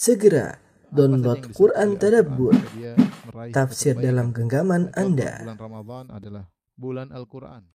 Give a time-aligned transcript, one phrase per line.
[0.00, 0.56] Segera
[0.88, 2.56] download Quran Tadabbur,
[3.52, 5.44] tafsir dalam genggaman Anda.
[5.44, 7.68] Bulan Ramadan adalah bulan Al-Quran.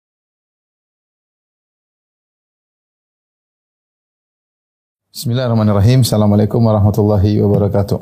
[5.13, 6.01] Bismillahirrahmanirrahim.
[6.01, 8.00] Assalamualaikum warahmatullahi wabarakatuh.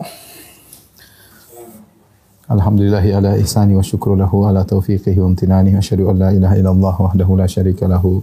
[2.47, 5.75] Alhamdulillahi ala ihsani wa syukru lahu ala taufiqihi wa amtinani.
[5.75, 8.23] Asyhadu an la ilaha illallah wahdahu la syarika lahu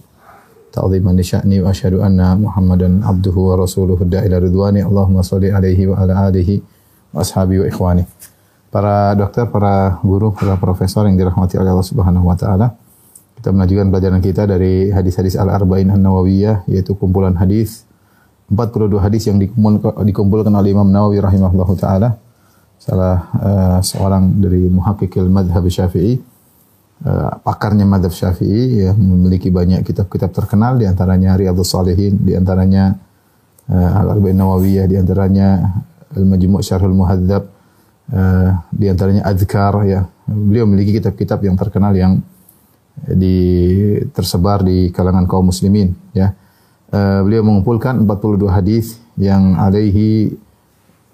[0.69, 4.85] ta'ziman li sya'ni wa asyhadu anna Muhammadan abduhu wa rasuluhu da'ila ridwani.
[4.85, 6.61] Allahumma shalli alaihi wa ala alihi
[7.13, 8.03] wa ashabi wa ikhwani.
[8.69, 12.77] Para dokter, para guru, para profesor yang dirahmati oleh Allah Subhanahu wa taala.
[13.39, 17.89] Kita melanjutkan pelajaran kita dari hadis-hadis Al-Arba'in An-Nawawiyah yaitu kumpulan hadis
[18.49, 22.17] 42 hadis yang dikumpulkan, oleh Imam Nawawi rahimahullahu taala
[22.81, 26.17] salah uh, seorang dari muhakkikil madhab Syafi'i
[27.05, 32.95] uh, pakarnya madhab Syafi'i ya, memiliki banyak kitab-kitab terkenal di antaranya Riyadhus Shalihin di antaranya
[33.69, 35.79] uh, Al-Arba'in Nawawiyah di antaranya
[36.15, 37.43] Al-Majmu' Syarhul Muhadzab
[38.11, 40.07] uh, di antaranya Adhkar ya.
[40.29, 42.21] Beliau memiliki kitab-kitab yang terkenal yang
[42.99, 43.37] di
[44.11, 46.35] tersebar di kalangan kaum muslimin ya.
[46.89, 50.33] Uh, beliau mengumpulkan 42 hadis yang alaihi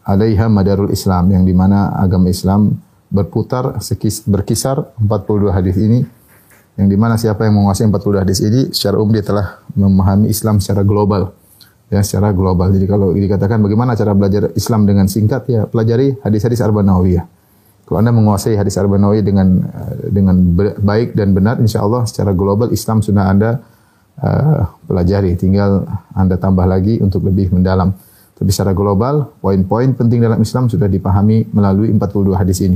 [0.06, 2.78] alaiha madarul Islam yang di mana agama Islam
[3.16, 6.04] berputar sekis, berkisar 42 hadis ini
[6.76, 10.60] yang di mana siapa yang menguasai 40 hadis ini secara umum dia telah memahami Islam
[10.60, 11.32] secara global
[11.90, 12.74] ya secara global.
[12.74, 17.26] Jadi kalau dikatakan bagaimana cara belajar Islam dengan singkat ya pelajari hadis-hadis Arba'in Nawawiyah.
[17.86, 20.36] Kalau Anda menguasai hadis Arba'in Nawawiyah dengan uh, dengan
[20.82, 23.52] baik dan benar insya Allah secara global Islam sudah Anda
[24.20, 25.38] uh, pelajari.
[25.38, 25.86] Tinggal
[26.18, 27.94] Anda tambah lagi untuk lebih mendalam.
[28.36, 32.76] Tapi secara global, poin-poin penting dalam Islam sudah dipahami melalui 42 hadis ini.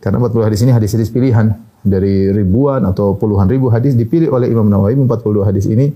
[0.00, 1.52] Karena 40 hadis ini hadis-hadis pilihan
[1.84, 5.92] dari ribuan atau puluhan ribu hadis dipilih oleh Imam Nawawi 42 hadis ini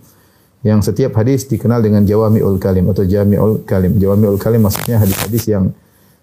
[0.65, 3.97] yang setiap hadis dikenal dengan jawami'ul kalim atau jami'ul kalim.
[3.97, 5.73] Jawami'ul kalim maksudnya hadis-hadis yang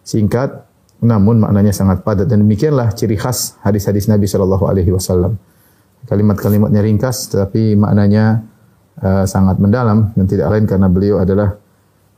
[0.02, 0.66] singkat
[1.02, 5.38] namun maknanya sangat padat dan demikianlah ciri khas hadis-hadis Nabi Shallallahu alaihi wasallam.
[6.06, 8.46] Kalimat-kalimatnya ringkas tetapi maknanya
[9.02, 11.58] uh, sangat mendalam dan tidak lain karena beliau adalah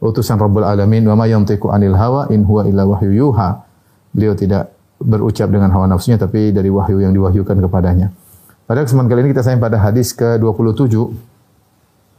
[0.04, 3.64] utusan Rabbul Alamin wa ma yantiqu anil hawa in huwa illa wahyu yuha.
[4.12, 4.73] Beliau tidak
[5.04, 8.16] berucap dengan hawa nafsunya tapi dari wahyu yang diwahyukan kepadanya.
[8.64, 10.96] Pada kesempatan kali ini kita sampai pada hadis ke-27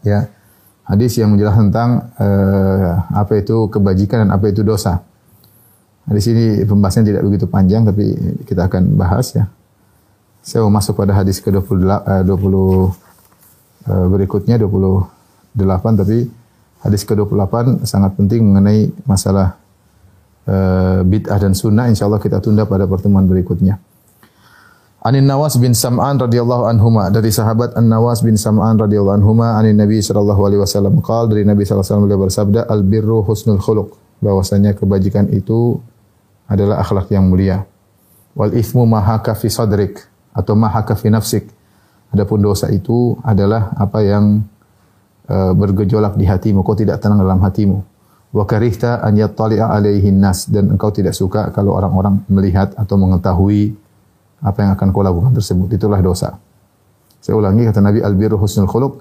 [0.05, 0.29] ya.
[0.85, 5.01] Hadis yang menjelaskan tentang uh, apa itu kebajikan dan apa itu dosa.
[6.05, 8.13] Hadis ini pembahasannya tidak begitu panjang tapi
[8.45, 9.49] kita akan bahas ya.
[10.45, 12.93] Saya mau masuk pada hadis ke-20 uh, 20 uh,
[14.13, 15.57] berikutnya 28
[16.05, 16.29] tapi
[16.85, 19.57] hadis ke-28 sangat penting mengenai masalah
[20.49, 23.81] uh, bid'ah dan sunnah insyaallah kita tunda pada pertemuan berikutnya.
[25.05, 29.77] Anin Nawas bin Sam'an radhiyallahu anhuma dari sahabat An Nawas bin Sam'an radhiyallahu anhuma anin
[29.77, 33.61] Nabi sallallahu alaihi wasallam qala dari Nabi sallallahu alaihi wasallam beliau bersabda al birru husnul
[33.61, 33.93] khuluq
[34.25, 35.77] bahwasanya kebajikan itu
[36.49, 37.69] adalah akhlak yang mulia.
[38.33, 40.01] Wal ithmu mahaka fi sadrik
[40.33, 41.53] atau mahaka fi nafsik.
[42.09, 44.41] Adapun dosa itu adalah apa yang
[45.29, 47.83] uh, bergejolak di hatimu, kau tidak tenang dalam hatimu.
[48.35, 53.79] Wa karihta an yattali'a alaihi nas dan engkau tidak suka kalau orang-orang melihat atau mengetahui
[54.43, 55.71] apa yang akan kau lakukan tersebut.
[55.71, 56.35] Itulah dosa.
[57.23, 59.01] Saya ulangi kata Nabi al-birru husnul khuluq,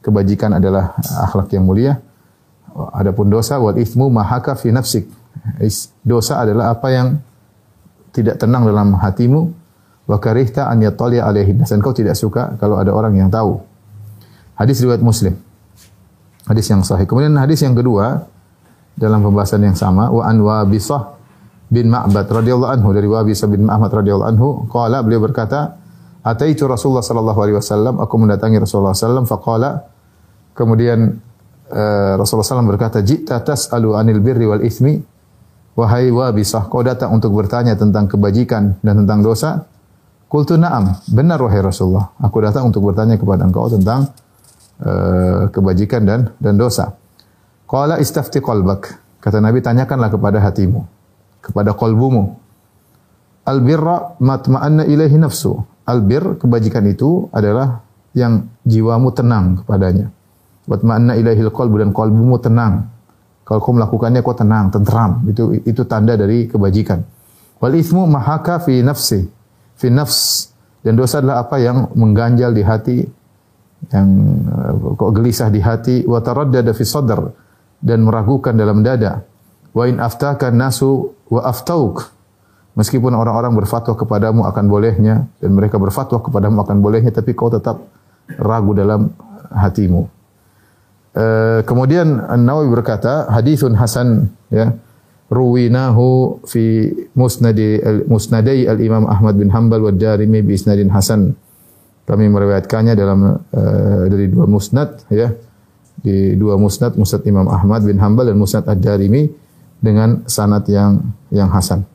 [0.00, 0.94] kebajikan adalah
[1.26, 1.98] akhlak yang mulia.
[2.94, 5.10] Adapun dosa wal ithmu mahaka fi nafsik.
[6.06, 7.18] Dosa adalah apa yang
[8.14, 9.40] tidak tenang dalam hatimu
[10.06, 13.58] wa karihta an yattali alaihi dan kau tidak suka kalau ada orang yang tahu.
[14.54, 15.34] Hadis riwayat Muslim.
[16.46, 17.04] Hadis yang sahih.
[17.04, 18.24] Kemudian hadis yang kedua
[18.98, 21.16] dalam pembahasan yang sama wa an Wabisah
[21.70, 25.78] bin Ma'bad radhiyallahu anhu dari Wabisah bin Ma'bad radhiyallahu anhu qala beliau berkata
[26.26, 29.86] ataitu Rasulullah sallallahu alaihi wasallam aku mendatangi Rasulullah sallam faqala
[30.58, 31.14] kemudian
[31.70, 34.98] uh, Rasulullah sallam berkata jita tas'alu anil birri wal ithmi
[35.78, 39.62] wahai Wabisah kau datang untuk bertanya tentang kebajikan dan tentang dosa
[40.28, 42.12] Kultu na'am, benar wahai Rasulullah.
[42.20, 44.12] Aku datang untuk bertanya kepada engkau tentang
[44.84, 46.92] uh, kebajikan dan dan dosa.
[47.68, 48.96] Qala istafti qalbak.
[49.20, 50.88] Kata Nabi, tanyakanlah kepada hatimu,
[51.44, 52.40] kepada kolbumu.
[53.44, 55.52] Albirra matma'anna ilaihi nafsu.
[55.84, 57.84] Albir, kebajikan itu adalah
[58.16, 60.08] yang jiwamu tenang kepadanya.
[60.64, 62.88] Matma'anna ilaihi qalbu dan kolbumu tenang.
[63.44, 65.24] Kalau kau melakukannya kau tenang, tentram.
[65.28, 67.00] Itu itu tanda dari kebajikan.
[67.58, 69.26] Wal ithmu mahaka fi nafsi
[69.78, 70.50] fi nafs
[70.82, 72.98] dan dosa adalah apa yang mengganjal di hati
[73.94, 74.08] yang
[74.98, 77.30] kok gelisah di hati wa taraddada fi sadr
[77.78, 79.22] dan meragukan dalam dada
[79.74, 82.10] wa in aftaka nasu wa aftauk
[82.74, 87.82] meskipun orang-orang berfatwa kepadamu akan bolehnya dan mereka berfatwa kepadamu akan bolehnya tapi kau tetap
[88.38, 89.12] ragu dalam
[89.54, 90.06] hatimu
[91.14, 94.74] uh, kemudian An-Nawawi berkata hadithun hasan ya
[95.28, 101.36] ruwinahu fi musnadi musnadai al-Imam Ahmad bin Hanbal wa Darimi bi isnadin hasan.
[102.08, 105.28] Kami meriwayatkannya dalam uh, dari dua musnad ya.
[105.98, 109.26] Di dua musnad, musnad Imam Ahmad bin Hanbal dan musnad Ad-Darimi
[109.82, 111.86] dengan sanad yang yang hasan.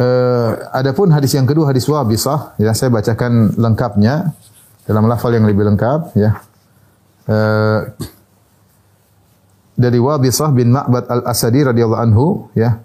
[0.00, 4.32] Uh, adapun hadis yang kedua hadis Wabisah ya saya bacakan lengkapnya
[4.88, 6.40] dalam lafal yang lebih lengkap ya.
[7.28, 7.84] Uh,
[9.76, 12.26] dari Wabisah bin Ma'bad al-Asadi radhiyallahu anhu
[12.56, 12.80] ya.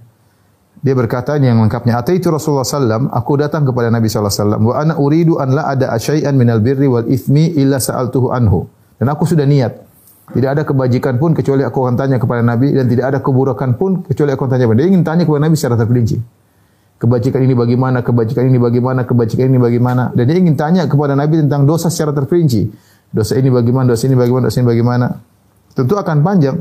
[0.85, 4.61] Dia berkata ini yang lengkapnya, "Ataitu Rasulullah sallam, aku datang kepada Nabi sallallahu alaihi wasallam,
[4.61, 9.11] wa ana uridu an la ada asyai'an minal birri wal ithmi illa sa'altuhu anhu." Dan
[9.11, 9.85] aku sudah niat
[10.33, 14.01] tidak ada kebajikan pun kecuali aku akan tanya kepada Nabi dan tidak ada keburukan pun
[14.01, 16.17] kecuali aku akan tanya kepada Dia ingin tanya kepada Nabi secara terperinci.
[16.95, 20.15] Kebajikan ini bagaimana, kebajikan ini bagaimana, kebajikan ini bagaimana.
[20.15, 22.71] Dan dia ingin tanya kepada Nabi tentang dosa secara terperinci.
[23.11, 25.07] Dosa ini bagaimana, dosa ini bagaimana, dosa ini bagaimana.
[25.75, 26.57] Tentu akan panjang.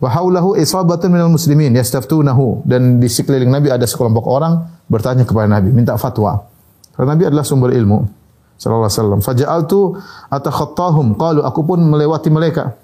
[0.00, 5.46] Wa haulahu isabatun minal muslimin yastaftunahu dan di sekeliling Nabi ada sekelompok orang bertanya kepada
[5.46, 6.48] Nabi, minta fatwa.
[6.96, 8.08] Karena Nabi adalah sumber ilmu.
[8.58, 9.20] Sallallahu alaihi wasallam.
[9.22, 9.78] Faja'altu
[10.28, 12.74] atakhattahum qalu aku pun melewati mereka.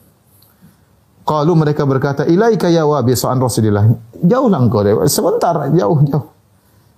[1.26, 3.90] Qalu mereka berkata, "Ilaika ya wabisa an Rasulillah."
[4.22, 4.94] Jauhlah engkau deh.
[5.10, 6.26] Sebentar, jauh, jauh.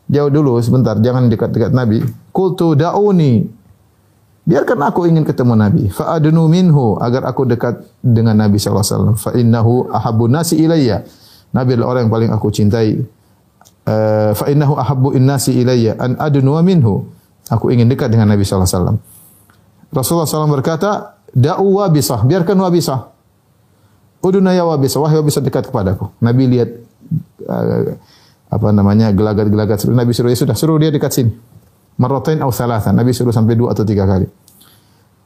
[0.07, 1.99] Jauh dulu sebentar, jangan dekat-dekat Nabi.
[2.31, 3.57] Qultu da'uni
[4.47, 5.91] Biarkan aku ingin ketemu Nabi.
[5.91, 9.17] Fa'adnu minhu agar aku dekat dengan Nabi sallallahu alaihi wasallam.
[9.19, 11.03] Fa innahu ahabbun nasi ilayya.
[11.51, 12.95] Nabi adalah orang yang paling aku cintai.
[13.87, 17.11] Uh, fa innahu ahabbu innasi ilayya an adnu minhu.
[17.47, 18.99] Aku ingin dekat dengan Nabi sallallahu alaihi wasallam.
[19.95, 23.15] Rasulullah SAW berkata, "Da'u wabisah, biarkan wabisah."
[24.19, 26.11] Uduna ya wabisah, wahai wabisah dekat kepadaku.
[26.19, 26.71] Nabi lihat
[27.47, 27.95] uh,
[28.51, 29.87] apa namanya gelagat-gelagat.
[29.87, 31.31] Nabi suruh ya sudah suruh dia dekat sini.
[32.03, 32.99] Marratain atau thalathan.
[32.99, 34.27] Nabi suruh sampai dua atau tiga kali.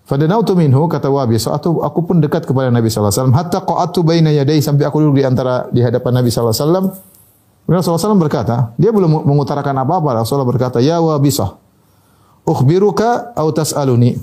[0.05, 4.03] Fadanautu minhu kata Wabi, aku, aku pun dekat kepada Nabi sallallahu alaihi wasallam hatta qa'atu
[4.03, 6.87] baina yadayhi sampai aku duduk di antara di hadapan Nabi sallallahu alaihi wasallam.
[7.71, 10.27] Rasulullah SAW berkata, dia belum mengutarakan apa-apa.
[10.27, 11.55] Rasulullah berkata, "Ya Wabisah,
[12.47, 14.17] ukhbiruka au tas'aluni?"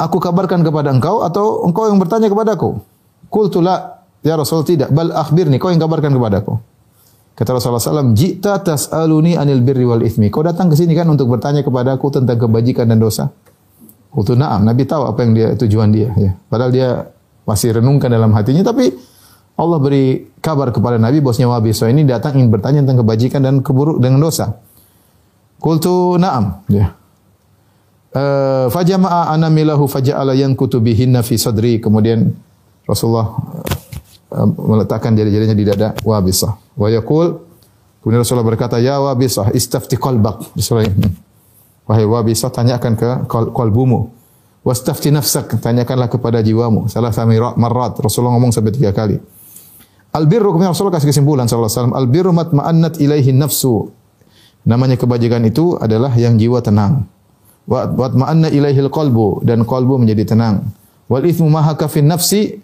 [0.00, 2.80] Aku kabarkan kepada engkau atau engkau yang bertanya kepadaku?
[3.28, 6.56] Qultu la, ya Rasul tidak, bal akhbirni, kau yang kabarkan kepadaku.
[7.36, 10.28] Kata Rasulullah SAW, Jita tas'aluni anil birri wal ithmi.
[10.28, 13.32] Kau datang ke sini kan untuk bertanya kepada aku tentang kebajikan dan dosa.
[14.12, 14.60] Kultu na'am.
[14.60, 16.12] Nabi tahu apa yang dia tujuan dia.
[16.20, 16.36] Ya.
[16.52, 17.08] Padahal dia
[17.48, 18.60] masih renungkan dalam hatinya.
[18.60, 18.92] Tapi
[19.56, 21.70] Allah beri kabar kepada Nabi Wabi.
[21.72, 24.60] So ini datang ingin bertanya tentang kebajikan dan keburuk dengan dosa.
[25.60, 26.64] Kultu na'am.
[26.72, 26.96] Ya.
[28.10, 31.78] Uh, fajama'a anamilahu faja'ala yankutubihinna fi sadri.
[31.78, 32.32] Kemudian
[32.88, 33.30] Rasulullah
[34.56, 36.56] meletakkan jari-jarinya di dada Wabisah.
[36.74, 37.38] Wa yaqul
[38.02, 40.56] kemudian Rasulullah berkata, "Ya Wabisah, istafti qalbak."
[41.86, 44.14] Wahai Wabisah, tanyakan ke kalbumu.
[44.60, 46.86] Wastafti nafsak, tanyakanlah kepada jiwamu.
[46.86, 47.96] Salah sami marrat.
[47.96, 49.16] Rasulullah ngomong sampai tiga kali.
[50.10, 53.88] Albirru kemudian Rasulullah kasih kesimpulan sallallahu alaihi wasallam, albirru matma'annat ilaihi nafsu.
[54.64, 57.08] Namanya kebajikan itu adalah yang jiwa tenang.
[57.64, 60.68] Wa ma'anna ilaihi qalbu dan qalbu menjadi tenang.
[61.10, 62.60] Wal ithmu ma fi nafsi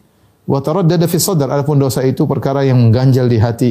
[0.47, 1.51] Wa taraddada fi sadr.
[1.51, 3.71] Adapun dosa itu perkara yang mengganjal di hati,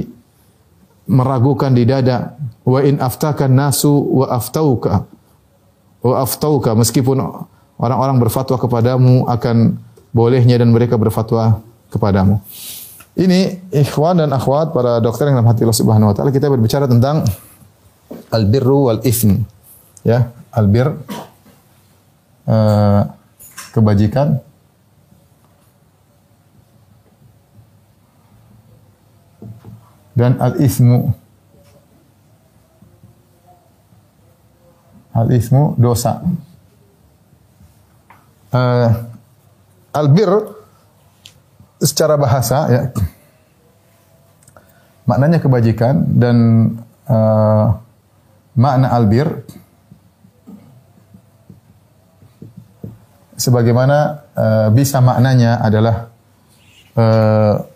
[1.08, 2.36] meragukan di dada.
[2.68, 5.08] Wa in aftakan nasu wa aftauka.
[6.04, 7.18] Wa aftauka meskipun
[7.80, 9.80] orang-orang berfatwa kepadamu akan
[10.12, 12.44] bolehnya dan mereka berfatwa kepadamu.
[13.16, 16.84] Ini ikhwan dan akhwat para dokter yang dalam hati Allah Subhanahu wa taala kita berbicara
[16.84, 17.24] tentang
[18.32, 19.02] albirru wal.
[20.06, 20.94] Ya, albir
[22.46, 23.02] uh,
[23.74, 24.40] kebajikan.
[30.16, 31.12] Dan al-ismu
[35.16, 36.24] al-ismu dosa.
[38.56, 38.92] Uh,
[41.84, 42.82] secara bahasa ya
[45.08, 46.38] maknanya kebajikan dan
[47.08, 47.78] uh,
[48.56, 49.44] makna albir
[53.36, 56.08] sebagaimana uh, bisa maknanya adalah
[56.96, 57.76] uh,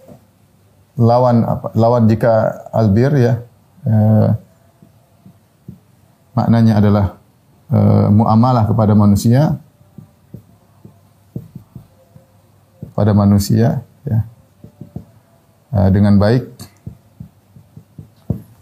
[1.00, 1.67] lawan apa?
[1.79, 3.33] Lawan jika albir ya
[3.88, 4.29] eh,
[6.36, 7.05] maknanya adalah
[7.71, 9.55] eh, muamalah kepada manusia
[12.91, 14.19] pada manusia ya
[15.71, 16.43] eh, dengan baik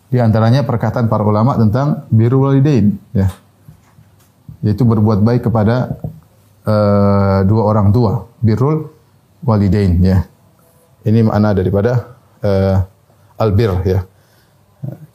[0.07, 3.27] di antaranya perkataan para ulama tentang birrul walidain ya
[4.63, 5.99] yaitu berbuat baik kepada
[6.63, 8.87] uh, dua orang tua birrul
[9.43, 10.23] walidain ya
[11.07, 12.83] ini makna daripada uh,
[13.39, 14.03] albir ya.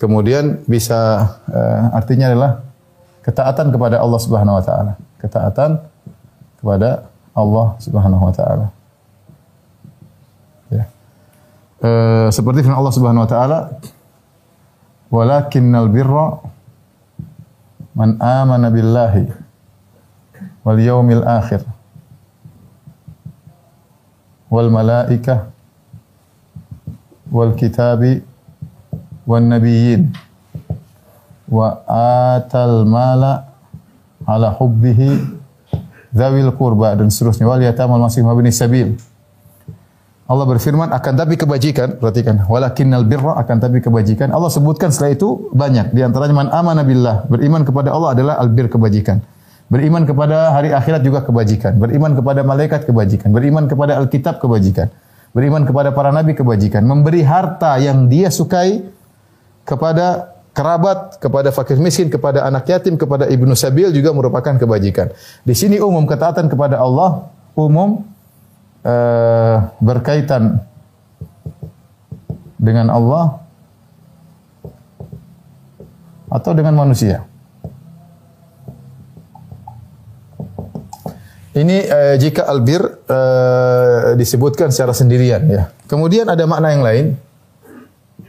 [0.00, 2.50] Kemudian bisa uh, artinya adalah
[3.22, 4.92] ketaatan kepada Allah Subhanahu wa taala.
[5.20, 5.70] Ketaatan
[6.58, 7.06] kepada
[7.36, 8.66] Allah Subhanahu wa taala.
[10.72, 10.84] Ya.
[11.84, 13.58] eh, seperti firman Allah Subhanahu wa taala
[15.12, 16.40] walakinnal birra
[17.92, 19.28] man amana billahi
[20.64, 21.60] wal yaumil akhir
[24.48, 25.52] wal malaikah
[27.28, 28.24] wal kitabi
[29.28, 30.16] wan nabiyyin
[31.52, 31.84] wa
[32.32, 33.52] atal mala
[34.24, 35.20] ala hubbihi
[36.12, 37.48] zawil qurba dan seterusnya.
[37.48, 38.96] Wal yatamal masih mabni sabil
[40.22, 44.30] Allah berfirman akan tapi kebajikan perhatikan walakinnal birra akan tapi kebajikan.
[44.30, 45.90] Allah sebutkan setelah itu banyak.
[45.90, 49.18] Di antaranya man amana billah beriman kepada Allah adalah albir kebajikan.
[49.72, 51.80] Beriman kepada hari akhirat juga kebajikan.
[51.80, 53.32] Beriman kepada malaikat kebajikan.
[53.32, 54.92] Beriman kepada alkitab kebajikan.
[55.32, 56.84] Beriman kepada para nabi kebajikan.
[56.84, 58.84] Memberi harta yang dia sukai
[59.64, 65.08] kepada kerabat, kepada fakir miskin, kepada anak yatim, kepada ibnu sabil juga merupakan kebajikan.
[65.42, 68.04] Di sini umum ketaatan kepada Allah umum
[68.82, 70.62] eh, berkaitan
[72.58, 73.42] dengan Allah
[76.30, 77.26] atau dengan manusia.
[81.52, 85.68] Ini eh, jika albir eh, disebutkan secara sendirian ya.
[85.84, 87.06] Kemudian ada makna yang lain.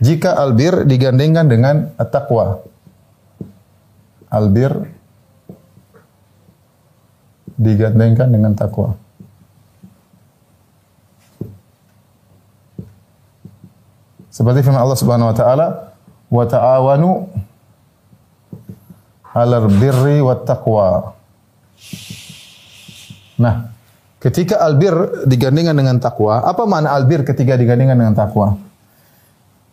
[0.03, 2.60] Jika albir digandengkan dengan at-taqwa.
[4.27, 4.75] Albir
[7.55, 8.98] digandengkan dengan takwa.
[14.33, 15.67] Seperti firman Allah Subhanahu wa taala,
[16.33, 17.29] "Wa ta'awanu
[19.29, 21.13] 'alal birri wat taqwa."
[23.37, 23.69] Nah,
[24.17, 24.93] ketika albir
[25.29, 28.57] digandingkan dengan takwa, apa makna albir ketika digandingkan dengan takwa?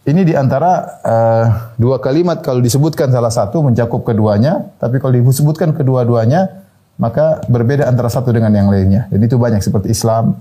[0.05, 5.76] Ini di antara uh, dua kalimat kalau disebutkan salah satu mencakup keduanya, tapi kalau disebutkan
[5.76, 6.69] kedua-duanya
[7.00, 9.09] maka berbeda antara satu dengan yang lainnya.
[9.09, 10.37] Jadi itu banyak seperti Islam,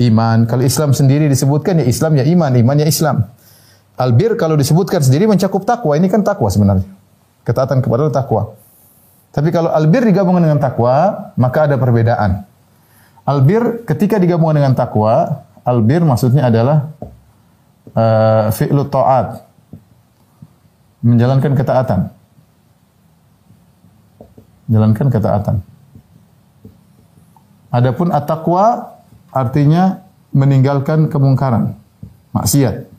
[0.00, 0.48] iman.
[0.48, 3.24] Kalau Islam sendiri disebutkan ya Islam ya iman, iman ya Islam.
[3.96, 5.94] Albir kalau disebutkan sendiri mencakup takwa.
[5.98, 6.88] Ini kan takwa sebenarnya.
[7.46, 8.42] Ketaatan kepada Allah takwa.
[9.30, 12.42] Tapi kalau albir digabungkan dengan takwa, maka ada perbedaan.
[13.22, 16.90] Albir ketika digabungkan dengan takwa, albir maksudnya adalah
[17.94, 19.46] uh, fi'lu ta'at.
[21.06, 22.00] Menjalankan ketaatan.
[24.66, 25.56] Menjalankan ketaatan.
[27.70, 28.98] Adapun at-taqwa
[29.30, 30.02] artinya
[30.34, 31.78] meninggalkan kemungkaran,
[32.34, 32.89] maksiat.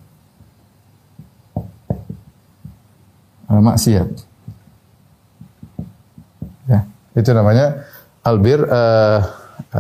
[3.62, 4.08] Maksiat.
[6.68, 6.80] Ya,
[7.16, 7.86] itu namanya
[8.26, 9.20] albir uh,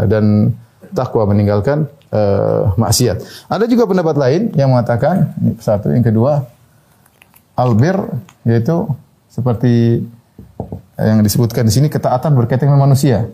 [0.07, 0.55] dan
[0.93, 3.23] takwa meninggalkan uh, maksiat.
[3.50, 6.45] Ada juga pendapat lain yang mengatakan ini satu, yang kedua
[7.55, 7.97] albir
[8.47, 8.88] yaitu
[9.31, 10.03] seperti
[10.97, 13.29] yang disebutkan di sini ketaatan berkaitan dengan manusia.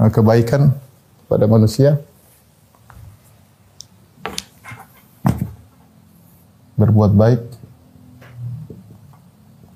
[0.00, 0.72] Kebaikan
[1.28, 2.00] pada manusia
[6.80, 7.40] berbuat baik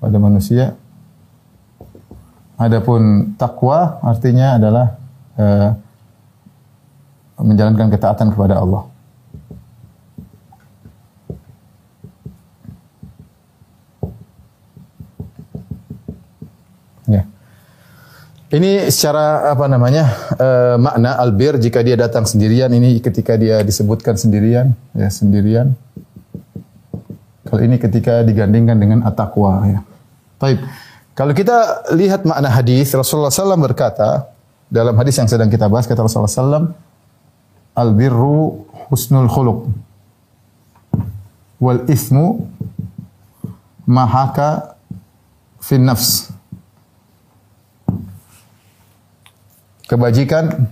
[0.05, 0.77] pada manusia.
[2.61, 4.85] Adapun takwa artinya adalah
[5.35, 5.69] uh,
[7.41, 8.85] menjalankan ketaatan kepada Allah.
[17.09, 17.25] Ya.
[18.53, 20.05] Ini secara apa namanya
[20.37, 25.75] uh, makna albir jika dia datang sendirian ini ketika dia disebutkan sendirian ya sendirian.
[27.45, 29.81] Kalau ini ketika digandingkan dengan at-taqwa ya.
[30.35, 30.59] Baik.
[31.15, 34.27] Kalau kita lihat makna hadis Rasulullah SAW berkata
[34.67, 36.75] dalam hadis yang sedang kita bahas kata Rasulullah SAW
[37.71, 39.71] al birru husnul khuluq
[41.63, 42.43] wal ismu
[43.87, 44.75] mahaka
[45.63, 46.35] fin nafs
[49.87, 50.67] kebajikan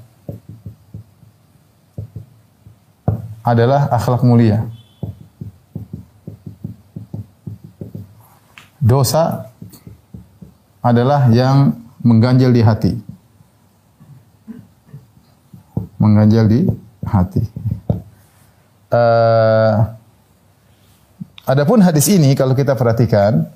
[3.47, 4.67] adalah akhlak mulia
[8.83, 9.52] dosa
[10.83, 12.93] adalah yang mengganjal di hati.
[15.97, 16.67] Mengganjal di
[17.07, 17.43] hati.
[18.91, 19.95] Uh,
[21.47, 23.47] adapun hadis ini kalau kita perhatikan,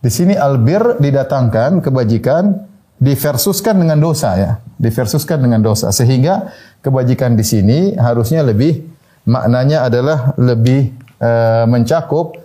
[0.00, 2.64] di sini albir didatangkan kebajikan
[2.96, 5.92] diversuskan dengan dosa ya, diversuskan dengan dosa.
[5.92, 8.80] Sehingga kebajikan di sini harusnya lebih
[9.28, 12.40] maknanya adalah lebih uh, mencakup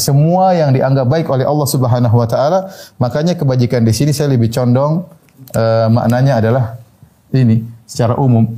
[0.00, 4.48] semua yang dianggap baik oleh Allah Subhanahu wa taala, makanya kebajikan di sini saya lebih
[4.48, 5.04] condong
[5.52, 6.80] uh, maknanya adalah
[7.36, 8.48] ini secara umum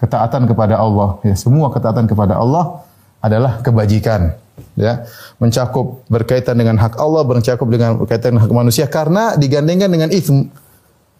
[0.00, 1.20] ketaatan kepada Allah.
[1.20, 2.80] Ya semua ketaatan kepada Allah
[3.20, 4.32] adalah kebajikan
[4.72, 5.04] ya.
[5.36, 10.48] Mencakup berkaitan dengan hak Allah mencakup dengan berkaitan dengan hak manusia karena digandengkan dengan ism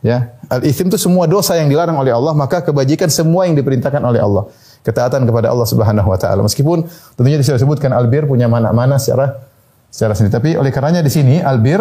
[0.01, 0.33] ya.
[0.49, 4.25] Al ism itu semua dosa yang dilarang oleh Allah maka kebajikan semua yang diperintahkan oleh
[4.25, 4.49] Allah
[4.85, 6.45] ketaatan kepada Allah Subhanahu wa taala.
[6.45, 6.85] Meskipun
[7.17, 9.49] tentunya disebutkan albir punya mana-mana secara
[9.89, 10.33] secara sendiri.
[10.37, 11.81] Tapi oleh karenanya di sini albir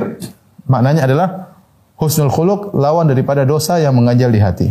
[0.66, 1.28] maknanya adalah
[2.00, 4.68] husnul khuluq lawan daripada dosa yang mengganjal di hati.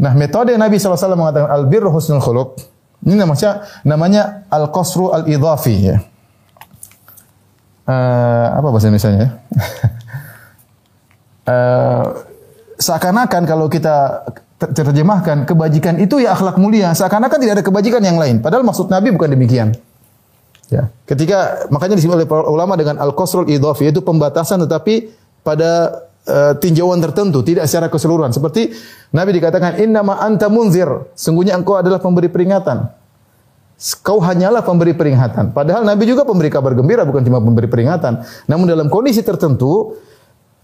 [0.00, 2.58] Nah, metode Nabi SAW mengatakan albir husnul khuluq
[3.00, 4.22] ini namanya namanya
[4.52, 5.96] al-qasru al-idhafi ya.
[7.90, 9.28] Uh, apa bahasa Indonesia ya?
[11.48, 12.04] uh,
[12.84, 14.24] seakan-akan kalau kita
[14.60, 18.44] terjemahkan kebajikan itu ya akhlak mulia, seakan-akan tidak ada kebajikan yang lain.
[18.44, 19.72] Padahal maksud Nabi bukan demikian.
[20.68, 20.92] Ya.
[21.08, 27.00] Ketika makanya disebut oleh para ulama dengan al-qasrul idhafi yaitu pembatasan tetapi pada uh, tinjauan
[27.00, 28.30] tertentu, tidak secara keseluruhan.
[28.30, 28.70] Seperti
[29.16, 30.86] Nabi dikatakan inna ma anta munzir,
[31.16, 33.00] sungguhnya engkau adalah pemberi peringatan.
[34.04, 35.56] Kau hanyalah pemberi peringatan.
[35.56, 38.20] Padahal Nabi juga pemberi kabar gembira bukan cuma pemberi peringatan.
[38.44, 39.96] Namun dalam kondisi tertentu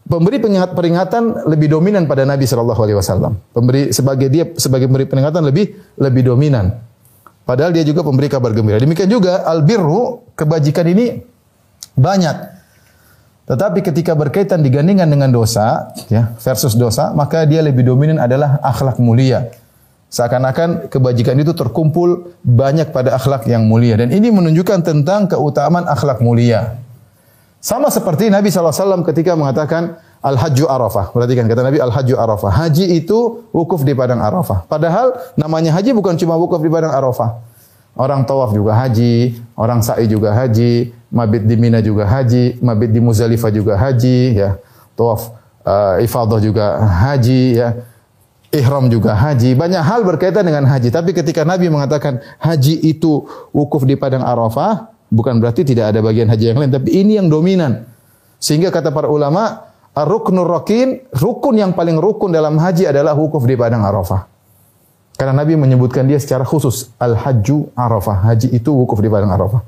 [0.06, 3.32] pemberi peringatan lebih dominan pada Nabi Shallallahu Alaihi Wasallam.
[3.50, 6.72] Pemberi sebagai dia sebagai pemberi peringatan lebih lebih dominan.
[7.46, 8.82] Padahal dia juga pemberi kabar gembira.
[8.82, 11.22] Demikian juga albirru kebajikan ini
[11.94, 12.58] banyak.
[13.46, 18.98] Tetapi ketika berkaitan digandingkan dengan dosa, ya, versus dosa, maka dia lebih dominan adalah akhlak
[18.98, 19.54] mulia.
[20.10, 23.94] Seakan-akan kebajikan itu terkumpul banyak pada akhlak yang mulia.
[23.94, 26.82] Dan ini menunjukkan tentang keutamaan akhlak mulia.
[27.66, 31.10] Sama seperti Nabi SAW ketika mengatakan Al-Hajju Arafah.
[31.10, 32.46] Perhatikan kata Nabi Al-Hajju Arafah.
[32.46, 34.70] Haji itu wukuf di padang Arafah.
[34.70, 37.42] Padahal namanya haji bukan cuma wukuf di padang Arafah.
[37.98, 43.02] Orang tawaf juga haji, orang sa'i juga haji, mabit di Mina juga haji, mabit di
[43.02, 44.62] Muzdalifah juga haji, ya.
[44.94, 45.34] Tawaf
[45.66, 47.82] uh, ifadah juga haji, ya.
[48.54, 49.58] Ihram juga haji.
[49.58, 50.94] Banyak hal berkaitan dengan haji.
[50.94, 56.30] Tapi ketika Nabi mengatakan haji itu wukuf di padang Arafah, bukan berarti tidak ada bagian
[56.30, 57.86] haji yang lain, tapi ini yang dominan.
[58.36, 63.56] Sehingga kata para ulama, ruknur rokin, rukun yang paling rukun dalam haji adalah wukuf di
[63.56, 64.28] padang Arafah.
[65.16, 66.92] Karena Nabi menyebutkan dia secara khusus.
[67.00, 68.28] Al-Hajju Arafah.
[68.28, 69.64] Haji itu wukuf di padang Arafah.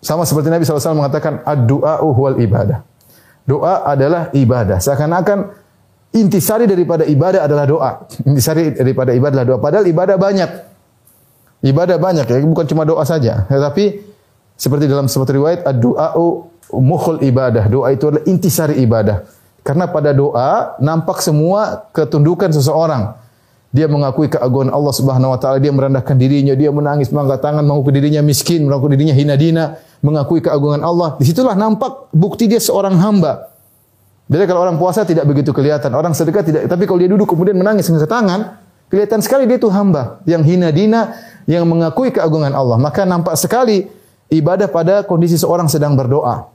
[0.00, 2.80] Sama seperti Nabi SAW mengatakan, Ad-du'a'u huwal ibadah.
[3.44, 4.80] Doa adalah ibadah.
[4.80, 5.52] Seakan-akan
[6.16, 7.90] intisari daripada ibadah adalah doa.
[8.24, 9.60] Intisari daripada ibadah adalah doa.
[9.60, 10.50] Padahal ibadah banyak.
[11.64, 13.48] Ibadah banyak ya, bukan cuma doa saja.
[13.48, 14.04] Tetapi
[14.52, 16.26] seperti dalam sebuah riwayat, ad-du'a'u
[16.76, 17.64] mukhul ibadah.
[17.72, 19.24] Doa itu adalah intisari ibadah.
[19.64, 23.16] Karena pada doa nampak semua ketundukan seseorang.
[23.74, 27.90] Dia mengakui keagungan Allah Subhanahu wa taala, dia merendahkan dirinya, dia menangis, mengangkat tangan, mengakui
[27.90, 29.64] dirinya miskin, mengakui dirinya hina dina,
[29.98, 31.18] mengakui keagungan Allah.
[31.18, 33.50] Di situlah nampak bukti dia seorang hamba.
[34.30, 37.58] Jadi kalau orang puasa tidak begitu kelihatan, orang sedekah tidak, tapi kalau dia duduk kemudian
[37.58, 38.40] menangis mengangkat tangan,
[38.94, 41.10] kelihatan sekali dia itu hamba yang hina dina,
[41.44, 42.76] yang mengakui keagungan Allah.
[42.80, 43.88] Maka nampak sekali
[44.32, 46.48] ibadah pada kondisi seorang sedang berdoa.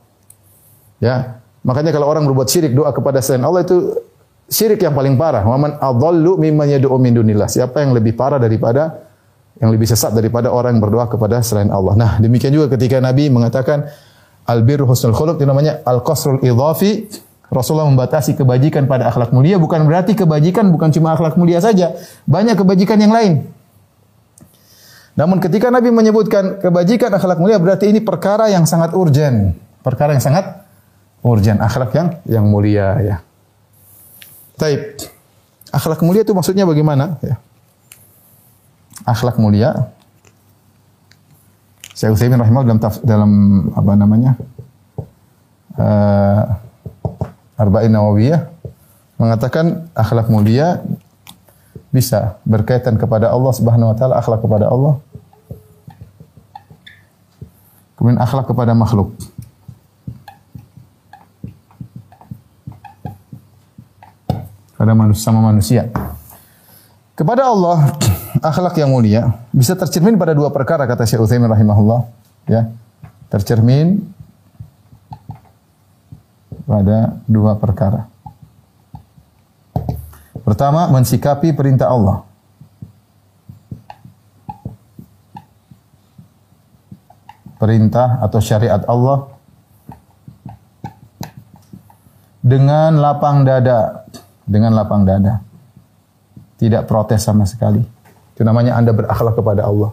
[0.99, 3.95] Ya, makanya kalau orang berbuat syirik doa kepada selain Allah itu
[4.51, 5.45] syirik yang paling parah.
[5.45, 7.47] Waman adallu mimman yad'u min dunillah.
[7.47, 9.07] Siapa yang lebih parah daripada
[9.59, 11.93] yang lebih sesat daripada orang yang berdoa kepada selain Allah.
[11.95, 13.91] Nah, demikian juga ketika Nabi mengatakan
[14.47, 17.07] albirru husnul khuluq itu namanya al-qasrul idhafi.
[17.49, 21.97] Rasulullah membatasi kebajikan pada akhlak mulia bukan berarti kebajikan bukan cuma akhlak mulia saja,
[22.29, 23.49] banyak kebajikan yang lain.
[25.19, 29.51] Namun ketika Nabi menyebutkan kebajikan akhlak mulia berarti ini perkara yang sangat urgen,
[29.83, 30.63] perkara yang sangat
[31.19, 33.17] urgen, akhlak yang yang mulia ya.
[34.55, 34.95] Taib.
[35.75, 37.19] Akhlak mulia itu maksudnya bagaimana?
[37.19, 37.35] Ya.
[39.03, 39.91] Akhlak mulia.
[41.91, 43.31] Saya Utsaimin rahimahullah dalam dalam
[43.75, 44.31] apa namanya?
[45.75, 46.43] Uh,
[47.59, 48.47] Arba'in Nawawiyah
[49.19, 50.79] mengatakan akhlak mulia
[51.91, 55.03] bisa berkaitan kepada Allah Subhanahu wa taala, akhlak kepada Allah.
[57.99, 59.11] Kemudian akhlak kepada makhluk.
[64.79, 65.91] pada manusia sama manusia.
[67.19, 67.99] Kepada Allah,
[68.39, 72.07] akhlak yang mulia bisa tercermin pada dua perkara kata Syekh Utsaimin rahimahullah,
[72.47, 72.71] ya.
[73.27, 73.99] Tercermin
[76.63, 78.07] pada dua perkara.
[80.47, 82.28] Pertama, mensikapi perintah Allah.
[87.59, 89.27] Perintah atau syariat Allah
[92.39, 94.07] dengan lapang dada
[94.47, 95.43] dengan lapang dada.
[96.59, 97.79] Tidak protes sama sekali.
[98.35, 99.91] Itu namanya Anda berakhlak kepada Allah.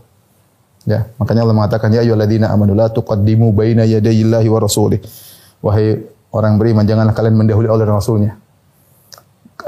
[0.87, 5.03] Ya, makanya Allah mengatakan ya ayyuhalladzina amanu la tuqaddimu baina yadayillahi wa rasulih.
[5.63, 8.33] Wahai orang beriman janganlah kalian mendahului Allah dan Rasulnya.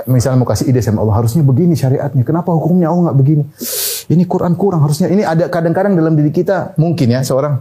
[0.07, 2.23] Misalnya mau kasih ide sama Allah, harusnya begini syariatnya.
[2.23, 3.45] Kenapa hukumnya Allah nggak begini?
[4.09, 7.59] Ini Quran kurang, harusnya ini ada kadang-kadang dalam diri kita mungkin ya seorang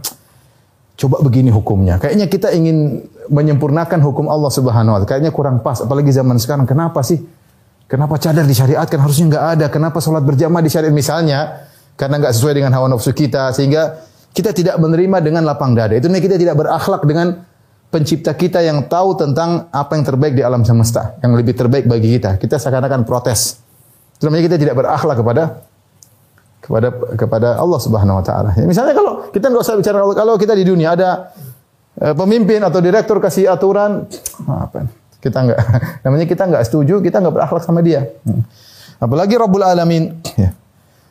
[0.98, 2.02] coba begini hukumnya.
[2.02, 5.08] Kayaknya kita ingin menyempurnakan hukum Allah Subhanahu wa taala.
[5.08, 6.66] Kayaknya kurang pas apalagi zaman sekarang.
[6.66, 7.22] Kenapa sih?
[7.86, 9.66] Kenapa cadar disyariatkan harusnya enggak ada?
[9.72, 11.68] Kenapa salat berjamaah disyariat misalnya?
[11.98, 15.98] karena nggak sesuai dengan hawa nafsu kita sehingga kita tidak menerima dengan lapang dada.
[15.98, 17.42] Itu kita tidak berakhlak dengan
[17.90, 22.14] pencipta kita yang tahu tentang apa yang terbaik di alam semesta, yang lebih terbaik bagi
[22.16, 22.38] kita.
[22.38, 23.58] Kita seakan-akan protes.
[24.14, 25.66] Itu kita tidak berakhlak kepada
[26.68, 28.52] kepada kepada Allah Subhanahu wa taala.
[28.52, 31.32] Ya, misalnya kalau kita nggak usah bicara kalau kita di dunia ada
[31.96, 34.04] eh, pemimpin atau direktur kasih aturan
[34.44, 34.84] apa?
[35.16, 35.58] Kita nggak
[36.04, 38.04] namanya kita nggak setuju, kita nggak berakhlak sama dia.
[38.28, 38.44] Hmm.
[39.00, 40.12] Apalagi Rabbul Alamin.
[40.36, 40.52] Ya.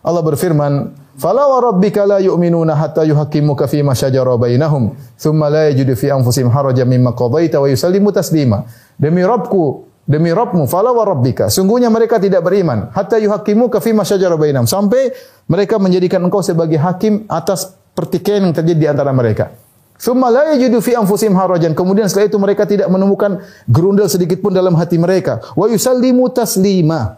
[0.05, 5.73] Allah berfirman, "Fala wa rabbika la yu'minuna hatta yuhaqqimuka fi ma shajara bainahum, thumma la
[5.73, 8.63] yajidu fi anfusihim harajan mimma qadaita wa yusallimu taslima."
[8.95, 11.51] Demi Rabbku, demi Rabbmu, fala wa rabbika.
[11.51, 15.11] Sungguhnya mereka tidak beriman hatta yuhaqqimuka fi ma shajara bainahum, sampai
[15.51, 19.51] mereka menjadikan engkau sebagai hakim atas pertikaian yang terjadi di antara mereka.
[19.97, 21.73] Thumma la yajidu fi anfusihim harajan.
[21.73, 25.41] Kemudian setelah itu mereka tidak menemukan gerundel sedikit pun dalam hati mereka.
[25.57, 27.17] Wa yusallimu taslima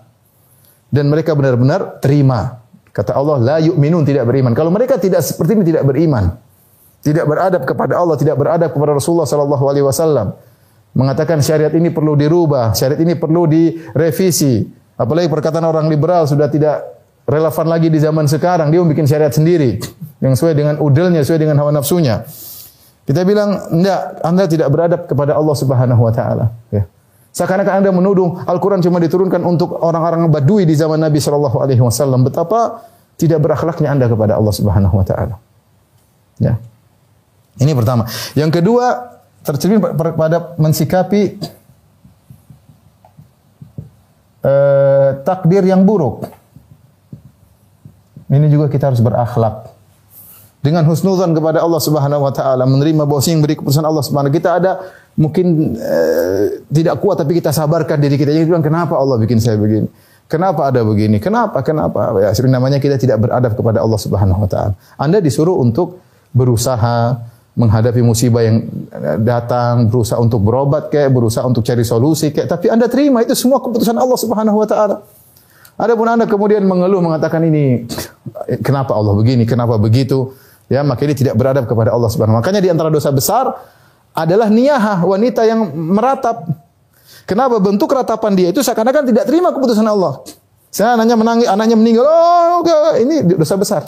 [0.88, 2.64] dan mereka benar-benar terima.
[2.90, 4.56] Kata Allah, la yu'minun tidak beriman.
[4.58, 6.40] Kalau mereka tidak seperti ini tidak beriman.
[7.00, 10.36] Tidak beradab kepada Allah, tidak beradab kepada Rasulullah sallallahu alaihi wasallam.
[10.98, 14.66] Mengatakan syariat ini perlu dirubah, syariat ini perlu direvisi.
[15.00, 16.84] Apalagi perkataan orang liberal sudah tidak
[17.30, 18.74] relevan lagi di zaman sekarang.
[18.74, 19.80] Dia membuat syariat sendiri
[20.20, 22.26] yang sesuai dengan udelnya, sesuai dengan hawa nafsunya.
[23.06, 26.86] Kita bilang, enggak, Anda tidak beradab kepada Allah Subhanahu wa taala, ya.
[27.30, 32.26] Seakan-akan Anda menuduh Al-Quran cuma diturunkan untuk orang-orang Badui di zaman Nabi Shallallahu Alaihi Wasallam.
[32.26, 32.86] Betapa
[33.18, 35.36] tidak berakhlaknya Anda kepada Allah Subhanahu Wa Taala.
[36.42, 36.58] Ya.
[37.62, 38.10] Ini pertama.
[38.34, 38.86] Yang kedua
[39.44, 41.40] tercermin pada mensikapi
[44.44, 46.28] eh, takdir yang buruk.
[48.30, 49.80] Ini juga kita harus berakhlak
[50.60, 54.60] dengan husnuzan kepada Allah Subhanahu wa taala, menerima bahwa yang beri keputusan Allah Subhanahu kita
[54.60, 54.72] ada
[55.16, 58.36] mungkin eh, tidak kuat tapi kita sabarkan diri kita.
[58.36, 59.88] Jadi bilang kenapa Allah bikin saya begini?
[60.30, 61.18] Kenapa ada begini?
[61.18, 61.64] Kenapa?
[61.66, 62.14] Kenapa?
[62.22, 64.74] Ya, namanya kita tidak beradab kepada Allah Subhanahu wa taala.
[65.00, 66.04] Anda disuruh untuk
[66.36, 67.18] berusaha
[67.60, 68.64] menghadapi musibah yang
[69.20, 73.60] datang, berusaha untuk berobat kayak, berusaha untuk cari solusi kayak, tapi Anda terima itu semua
[73.60, 75.04] keputusan Allah Subhanahu wa taala.
[75.76, 77.84] Adapun Anda kemudian mengeluh mengatakan ini
[78.64, 80.32] kenapa Allah begini, kenapa begitu?
[80.72, 83.58] Ya, maka ini tidak beradab kepada Allah Subhanahu Makanya di antara dosa besar
[84.14, 86.46] adalah niyahah, wanita yang meratap.
[87.28, 90.24] Kenapa bentuk ratapan dia itu seakan-akan tidak terima keputusan Allah.
[90.70, 92.06] Saya anaknya menangis, anaknya meninggal.
[92.06, 92.62] Oh,
[92.96, 93.82] ini dosa besar.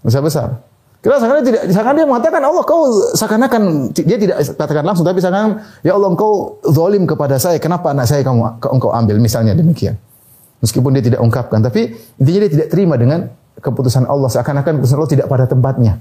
[0.00, 0.48] Dosa besar.
[1.04, 5.60] Kira seakan tidak, seakan dia mengatakan Allah kau seakan-akan dia tidak katakan langsung, tapi seakan
[5.84, 7.60] ya Allah engkau zalim kepada saya.
[7.60, 9.20] Kenapa anak saya kamu engkau ambil?
[9.20, 10.00] Misalnya demikian.
[10.64, 13.28] Meskipun dia tidak ungkapkan, tapi intinya dia tidak terima dengan
[13.60, 16.00] keputusan Allah seakan-akan keputusan Allah tidak pada tempatnya.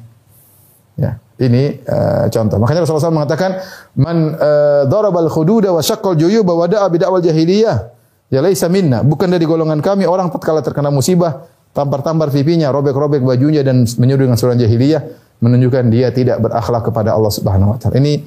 [0.96, 2.56] Ya, ini uh, contoh.
[2.64, 3.60] Makanya Rasulullah SAW mengatakan,
[4.00, 7.92] "Man uh, darabal khududa wa syaqqal juyuba wa da'a bid'awal jahiliyah,
[8.32, 13.66] ya laisa minna." Bukan dari golongan kami orang tatkala terkena musibah, tampar-tampar pipinya, robek-robek bajunya
[13.66, 15.02] dan menyuruh dengan surat jahiliyah,
[15.42, 17.98] menunjukkan dia tidak berakhlak kepada Allah Subhanahu wa taala.
[18.00, 18.24] Ini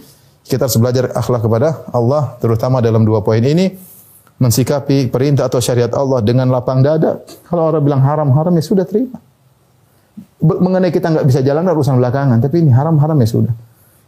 [0.47, 3.73] kita harus belajar akhlak kepada Allah terutama dalam dua poin ini
[4.37, 7.25] mensikapi perintah atau syariat Allah dengan lapang dada.
[7.49, 9.17] Kalau orang bilang haram-haram ya sudah terima.
[10.37, 13.55] Mengenai kita nggak bisa jalan urusan belakangan, tapi ini haram-haram ya sudah.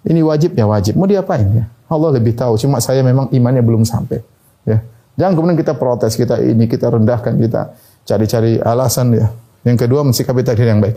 [0.05, 0.95] Ini wajib ya wajib.
[0.95, 1.65] Mau diapain ya?
[1.89, 2.61] Allah lebih tahu.
[2.61, 4.21] Cuma saya memang imannya belum sampai.
[4.69, 4.85] Ya.
[5.19, 7.75] Jangan kemudian kita protes, kita ini kita rendahkan, kita
[8.09, 9.29] cari-cari alasan ya.
[9.69, 10.97] Yang kedua mensikapi takdir yang baik.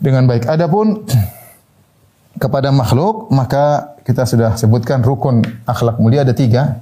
[0.00, 0.48] Dengan baik.
[0.48, 1.04] Adapun
[2.42, 6.80] kepada makhluk maka kita sudah sebutkan rukun akhlak mulia ada tiga.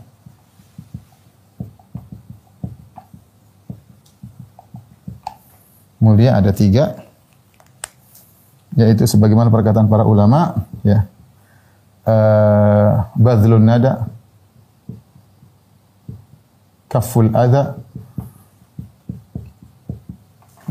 [6.00, 6.96] mulia ada tiga
[8.72, 11.04] yaitu sebagaimana perkataan para ulama ya
[12.08, 14.08] uh, badlun nada
[16.88, 17.76] kaful adha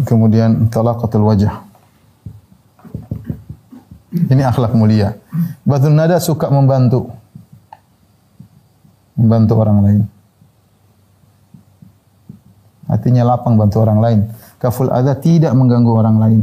[0.03, 1.63] kemudian talaqatul wajah.
[4.09, 5.17] Ini akhlak mulia.
[5.65, 7.13] Badlun nada suka membantu.
[9.13, 10.01] Membantu orang lain.
[12.89, 14.19] Artinya lapang bantu orang lain.
[14.57, 16.41] Kaful adha tidak mengganggu orang lain.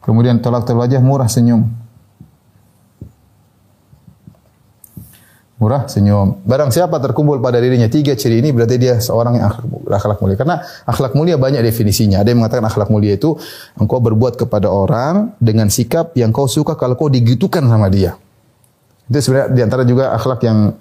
[0.00, 1.79] Kemudian tolak wajah murah senyum.
[5.60, 6.40] Murah senyum.
[6.48, 9.44] Barang siapa terkumpul pada dirinya tiga ciri ini berarti dia seorang yang
[9.92, 10.36] akhlak, mulia.
[10.40, 10.56] Karena
[10.88, 12.24] akhlak mulia banyak definisinya.
[12.24, 13.36] Ada yang mengatakan akhlak mulia itu
[13.76, 18.16] engkau berbuat kepada orang dengan sikap yang kau suka kalau kau digitukan sama dia.
[19.12, 20.72] Itu sebenarnya di antara juga akhlak yang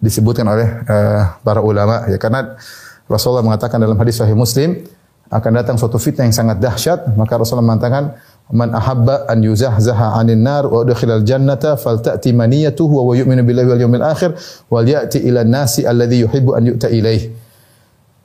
[0.00, 2.58] disebutkan oleh uh, para ulama ya karena
[3.06, 4.82] Rasulullah mengatakan dalam hadis sahih Muslim
[5.28, 8.16] akan datang suatu fitnah yang sangat dahsyat maka Rasulullah mengatakan
[8.52, 13.80] Man ahabba an yuzahzaha 'anil nar wa udkhilal jannata falta'ti maniyatuhu wa yu'minu billahi wal
[13.80, 14.36] yawmil akhir
[14.68, 17.32] wal ya'ti ila nasi alladhi yuhibbu an yu'ta ilaih.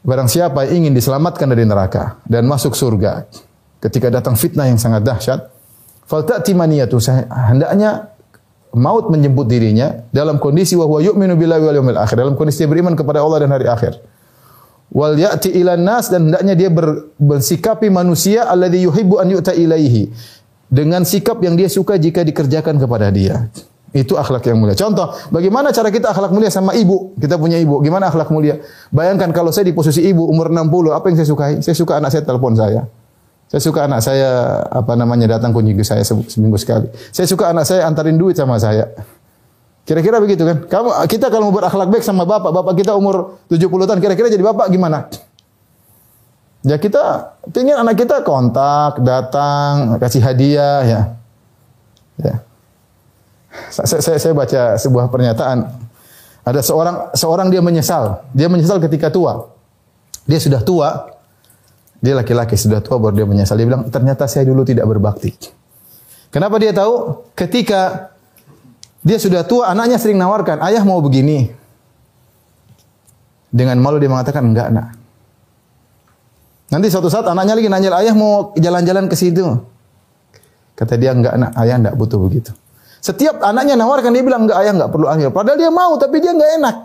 [0.03, 3.23] Barang siapa yang ingin diselamatkan dari neraka dan masuk surga
[3.79, 5.47] ketika datang fitnah yang sangat dahsyat,
[6.11, 6.99] falta'ti maniyatuhu
[7.31, 8.11] hendaknya
[8.75, 12.69] maut menjemput dirinya dalam kondisi wa huwa yu'minu billahi wal yawmil akhir, dalam kondisi dia
[12.69, 13.95] beriman kepada Allah dan hari akhir
[14.91, 20.11] wal ya'ti ila nas dan hendaknya dia ber, bersikapi manusia alladhi yuhibbu an yu'ta ilaihi
[20.67, 23.47] dengan sikap yang dia suka jika dikerjakan kepada dia.
[23.95, 24.75] Itu akhlak yang mulia.
[24.75, 27.15] Contoh, bagaimana cara kita akhlak mulia sama ibu?
[27.17, 28.59] Kita punya ibu, gimana akhlak mulia?
[28.91, 31.53] Bayangkan kalau saya di posisi ibu umur 60, apa yang saya sukai?
[31.63, 32.83] Saya suka anak saya telepon saya.
[33.47, 36.91] Saya suka anak saya apa namanya datang kunjungi saya seminggu sekali.
[37.15, 38.91] Saya suka anak saya antarin duit sama saya.
[39.87, 40.67] Kira-kira begitu kan?
[40.67, 44.43] Kamu kita kalau mau berakhlak baik sama bapak, bapak kita umur 70 tahun, kira-kira jadi
[44.43, 45.07] bapak gimana?
[46.67, 51.01] Ya kita ingin anak kita kontak, datang, kasih hadiah ya.
[52.19, 52.35] Ya.
[53.71, 55.71] Saya, saya, saya baca sebuah pernyataan.
[56.43, 58.27] Ada seorang seorang dia menyesal.
[58.35, 59.47] Dia menyesal ketika tua.
[60.27, 61.15] Dia sudah tua.
[62.03, 63.55] Dia laki-laki sudah tua baru dia menyesal.
[63.55, 65.31] Dia bilang, "Ternyata saya dulu tidak berbakti."
[66.27, 67.23] Kenapa dia tahu?
[67.31, 68.11] Ketika
[69.05, 71.53] dia sudah tua, anaknya sering nawarkan, ayah mau begini.
[73.53, 74.97] Dengan malu dia mengatakan, enggak nak.
[76.67, 79.45] Nanti suatu saat anaknya lagi nanya, ayah mau jalan-jalan ke situ.
[80.75, 82.51] Kata dia, enggak nak, ayah enggak butuh begitu.
[82.99, 85.29] Setiap anaknya nawarkan, dia bilang, enggak ayah enggak perlu ambil.
[85.31, 86.77] Padahal dia mau, tapi dia enggak enak.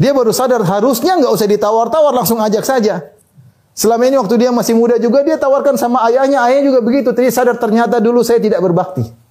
[0.00, 3.12] Dia baru sadar, harusnya enggak usah ditawar-tawar, langsung ajak saja.
[3.76, 7.12] Selama ini waktu dia masih muda juga, dia tawarkan sama ayahnya, ayahnya juga begitu.
[7.12, 9.25] Jadi sadar ternyata dulu saya tidak berbakti.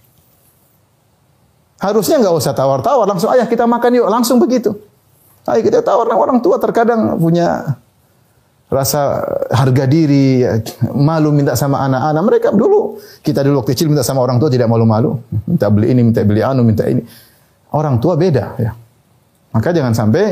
[1.76, 4.72] Harusnya nggak usah tawar-tawar, langsung ayah kita makan yuk, langsung begitu.
[5.46, 7.78] Ayo kita tawar orang tua terkadang punya
[8.66, 9.22] rasa
[9.54, 10.42] harga diri,
[10.96, 12.22] malu minta sama anak-anak.
[12.26, 15.22] Mereka dulu, kita dulu waktu kecil minta sama orang tua tidak malu-malu.
[15.46, 17.06] Minta beli ini, minta beli anu, minta ini.
[17.76, 18.72] Orang tua beda ya.
[19.54, 20.26] Maka jangan sampai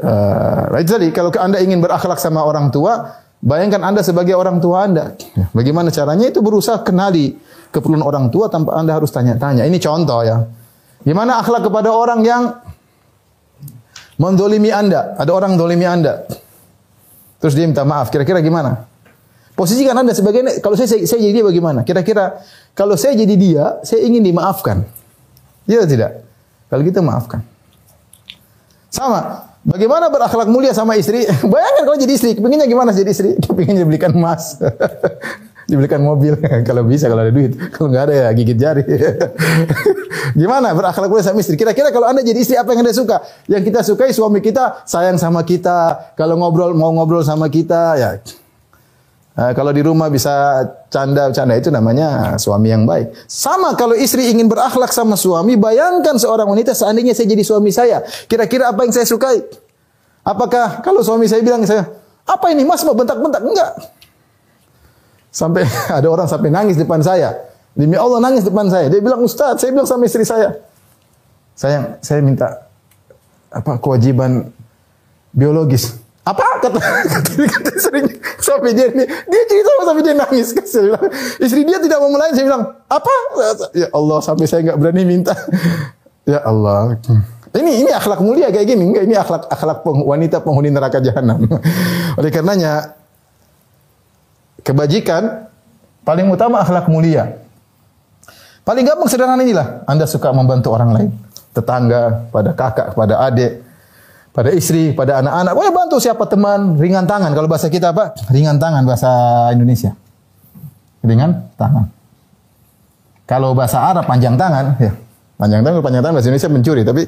[0.00, 5.12] uh, tadi kalau Anda ingin berakhlak sama orang tua, bayangkan Anda sebagai orang tua Anda.
[5.52, 7.36] Bagaimana caranya itu berusaha kenali
[7.74, 9.66] keperluan orang tua tanpa Anda harus tanya-tanya.
[9.66, 10.46] Ini contoh ya.
[11.02, 12.54] Gimana akhlak kepada orang yang
[14.22, 15.18] mendolimi Anda?
[15.18, 16.22] Ada orang dolimi Anda.
[17.42, 18.14] Terus dia minta maaf.
[18.14, 18.86] Kira-kira gimana?
[19.58, 21.82] Posisi kan Anda sebagai kalau saya, saya, jadi dia bagaimana?
[21.82, 22.38] Kira-kira
[22.78, 24.86] kalau saya jadi dia, saya ingin dimaafkan.
[25.66, 26.22] Iya tidak?
[26.70, 27.42] Kalau gitu maafkan.
[28.90, 29.50] Sama.
[29.64, 31.24] Bagaimana berakhlak mulia sama istri?
[31.52, 33.34] Bayangkan kalau jadi istri, pinginnya gimana jadi istri?
[33.58, 34.56] Pinginnya belikan emas.
[35.68, 36.36] dibelikan mobil.
[36.68, 37.56] Kalau bisa kalau ada duit.
[37.72, 38.84] Kalau nggak ada ya gigit jari.
[40.40, 40.72] Gimana?
[40.72, 41.54] Berakhlak mulia sama istri.
[41.54, 43.22] Kira-kira kalau anda jadi istri apa yang anda suka?
[43.46, 46.12] Yang kita sukai suami kita sayang sama kita.
[46.18, 48.10] Kalau ngobrol mau ngobrol sama kita ya.
[49.34, 53.10] Nah, kalau di rumah bisa canda-canda itu namanya suami yang baik.
[53.26, 58.06] Sama kalau istri ingin berakhlak sama suami, bayangkan seorang wanita seandainya saya jadi suami saya,
[58.30, 59.42] kira-kira apa yang saya sukai?
[60.22, 61.82] Apakah kalau suami saya bilang saya,
[62.22, 62.62] apa ini?
[62.62, 63.42] Mas mau bentak-bentak?
[63.42, 63.70] Enggak.
[65.34, 65.66] Sampai
[65.98, 67.34] ada orang sampai nangis depan saya.
[67.74, 68.86] Demi Allah nangis depan saya.
[68.86, 70.62] Dia bilang, Ustaz, saya bilang sama istri saya.
[71.58, 72.70] Sayang, saya minta
[73.50, 74.54] apa kewajiban
[75.34, 75.98] biologis.
[76.24, 78.08] Apa kata, kata, sering
[78.40, 80.54] sampai dia ini dia cerita sampai dia nangis.
[80.54, 81.04] Saya bilang,
[81.42, 82.34] istri dia tidak mau melayani.
[82.38, 83.12] Saya bilang, apa?
[83.74, 85.34] Ya Allah, sampai saya nggak berani minta.
[86.24, 86.96] Ya Allah.
[87.52, 88.80] Ini ini akhlak mulia kayak gini.
[88.80, 91.44] Enggak, ini akhlak akhlak wanita penghuni neraka jahanam.
[92.16, 92.96] Oleh karenanya
[94.64, 95.46] kebajikan
[96.02, 97.38] paling utama akhlak mulia.
[98.64, 99.84] Paling gampang sederhana inilah.
[99.84, 101.10] Anda suka membantu orang lain,
[101.52, 103.60] tetangga, pada kakak, pada adik,
[104.32, 105.52] pada istri, pada anak-anak.
[105.52, 107.36] Boleh bantu siapa teman, ringan tangan.
[107.36, 108.16] Kalau bahasa kita apa?
[108.32, 109.12] Ringan tangan bahasa
[109.52, 109.92] Indonesia.
[111.04, 111.92] Ringan tangan.
[113.28, 114.96] Kalau bahasa Arab panjang tangan, ya.
[115.36, 117.02] Panjang tangan, panjang tangan bahasa Indonesia mencuri, tapi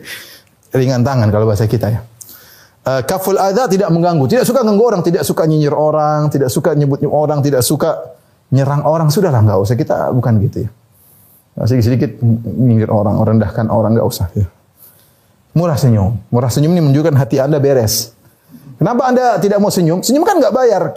[0.77, 2.01] ringan tangan kalau bahasa kita ya.
[2.87, 6.71] Uh, kaful adha tidak mengganggu, tidak suka mengganggu orang, tidak suka nyinyir orang, tidak suka
[6.71, 8.15] nyebut orang, tidak suka
[8.55, 10.71] nyerang orang, sudahlah nggak usah kita bukan gitu ya.
[11.67, 12.11] Sedikit sedikit
[12.47, 14.47] nyinyir orang, rendahkan orang nggak usah ya.
[15.59, 18.15] Murah senyum, murah senyum ini menunjukkan hati anda beres.
[18.79, 20.07] Kenapa anda tidak mau senyum?
[20.07, 20.95] Senyum kan nggak bayar.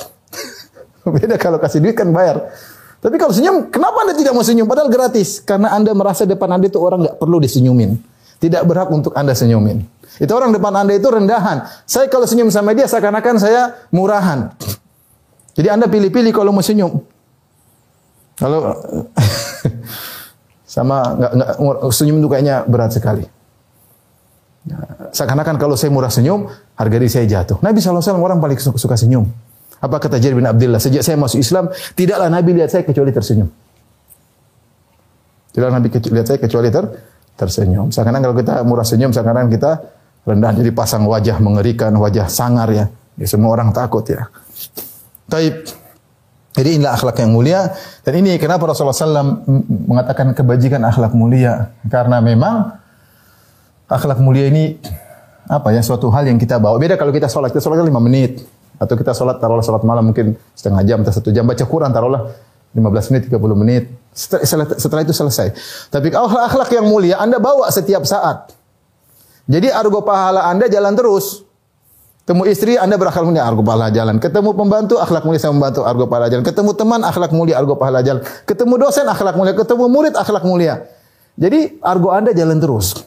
[1.15, 2.53] Beda kalau kasih duit kan bayar.
[2.99, 4.67] Tapi kalau senyum, kenapa anda tidak mau senyum?
[4.67, 7.95] Padahal gratis, karena anda merasa depan anda itu orang nggak perlu disenyumin,
[8.43, 9.87] tidak berhak untuk anda senyumin.
[10.19, 11.63] Itu orang depan Anda itu rendahan.
[11.87, 14.51] Saya kalau senyum sama dia seakan-akan saya murahan.
[15.55, 16.99] Jadi Anda pilih-pilih kalau mau senyum.
[18.35, 18.59] Kalau
[20.75, 23.23] sama nggak nggak senyum itu kayaknya berat sekali.
[25.15, 27.57] Seakan-akan kalau saya murah senyum, harga diri saya jatuh.
[27.63, 29.25] Nabi SAW orang paling suka, senyum.
[29.79, 30.77] Apa kata Jarir bin Abdullah?
[30.77, 33.47] Sejak saya masuk Islam, tidaklah Nabi lihat saya kecuali tersenyum.
[35.55, 36.85] Tidaklah Nabi lihat saya kecuali ter
[37.39, 37.89] tersenyum.
[37.89, 39.71] Seakan-akan kalau kita murah senyum, seakan-akan kita
[40.29, 40.53] rendah.
[40.53, 42.85] Jadi pasang wajah mengerikan, wajah sangar ya.
[43.17, 44.29] ya semua orang takut ya.
[45.25, 45.65] Taib.
[46.53, 47.71] Jadi inilah akhlak yang mulia.
[48.03, 49.45] Dan ini kenapa Rasulullah SAW
[49.89, 51.71] mengatakan kebajikan akhlak mulia.
[51.87, 52.73] Karena memang
[53.89, 54.77] akhlak mulia ini
[55.49, 56.77] apa ya suatu hal yang kita bawa.
[56.77, 58.43] Beda kalau kita sholat, kita sholat 5 menit.
[58.79, 61.43] Atau kita sholat, taruhlah sholat malam mungkin setengah jam atau satu jam.
[61.43, 62.31] Baca Quran taruhlah
[62.71, 63.83] 15 menit, 30 menit.
[64.13, 65.47] Setelah, setelah itu selesai.
[65.89, 68.58] Tapi akhlak yang mulia Anda bawa setiap saat.
[69.49, 71.41] Jadi argo pahala Anda jalan terus.
[72.29, 74.21] Temu istri Anda berakhlak mulia argo pahala jalan.
[74.21, 76.45] Ketemu pembantu akhlak mulia sama membantu argo pahala jalan.
[76.45, 78.21] Ketemu teman akhlak mulia argo pahala jalan.
[78.45, 80.85] Ketemu dosen akhlak mulia, ketemu murid akhlak mulia.
[81.33, 83.01] Jadi argo Anda jalan terus.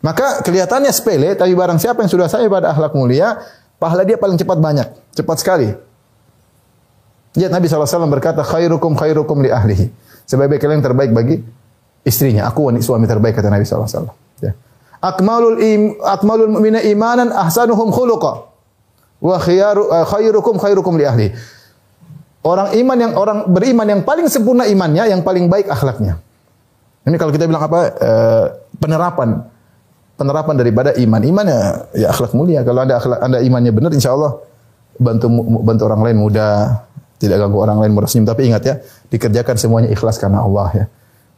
[0.00, 3.42] Maka kelihatannya sepele, tapi barang siapa yang sudah sampai pada akhlak mulia,
[3.76, 5.68] pahala dia paling cepat banyak, cepat sekali.
[7.36, 9.86] Lihat Nabi SAW berkata, khairukum khairukum li ahlihi.
[10.24, 11.42] Sebaik-baik kalian terbaik bagi
[12.06, 12.46] istrinya.
[12.46, 14.29] Aku wanita suami terbaik kata Nabi SAW.
[14.40, 14.52] Ya.
[15.00, 18.48] Akmalul im, akmalul mu'mina imanan ahsanuhum khuluqa.
[19.20, 21.30] Wa khiyaru, uh, khairukum khairukum li ahlihi.
[22.40, 26.20] Orang iman yang orang beriman yang paling sempurna imannya, yang paling baik akhlaknya.
[27.04, 27.80] Ini kalau kita bilang apa?
[28.00, 28.46] Uh,
[28.80, 29.44] penerapan
[30.20, 31.20] penerapan daripada iman.
[31.24, 32.60] Iman ya, akhlak mulia.
[32.60, 34.36] Kalau anda akhlak, anda imannya benar, insya Allah
[35.00, 35.32] bantu
[35.64, 36.84] bantu orang lain mudah,
[37.16, 38.28] tidak ganggu orang lain mudah senyum.
[38.28, 38.74] Tapi ingat ya,
[39.08, 40.84] dikerjakan semuanya ikhlas karena Allah ya.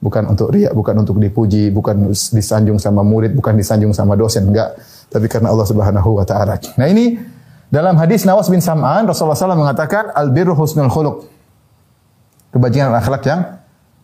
[0.03, 4.75] Bukan untuk riak, bukan untuk dipuji, bukan disanjung sama murid, bukan disanjung sama dosen, enggak.
[5.07, 6.59] Tapi karena Allah Subhanahu wa taala.
[6.75, 7.15] Nah, ini
[7.71, 11.31] dalam hadis Nawas bin Sam'an Rasulullah SAW mengatakan al birru husnul khuluq.
[12.53, 13.41] Kebajikan akhlak yang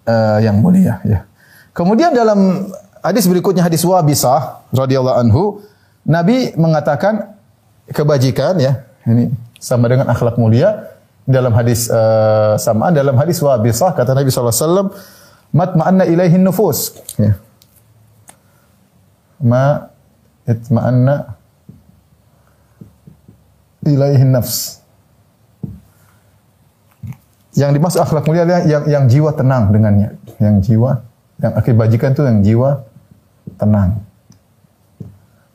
[0.09, 1.29] uh, yang mulia ya.
[1.77, 2.71] Kemudian dalam
[3.05, 5.43] hadis berikutnya hadis Wabisah radhiyallahu anhu
[6.09, 7.37] Nabi mengatakan
[7.93, 9.29] kebajikan ya ini
[9.61, 10.97] sama dengan akhlak mulia
[11.29, 14.97] dalam hadis uh, samaan dalam hadis Wabisah kata Nabi sallallahu alaihi
[15.55, 17.37] matma'anna ilaihin nufus ya.
[19.41, 19.89] ma
[20.45, 21.37] itma'anna
[23.87, 24.85] ilaihin nafs
[27.57, 31.09] yang dimaksud akhlak mulia adalah yang, yang jiwa tenang dengannya yang jiwa
[31.39, 32.71] yang kebajikan itu yang jiwa
[33.55, 34.03] tenang.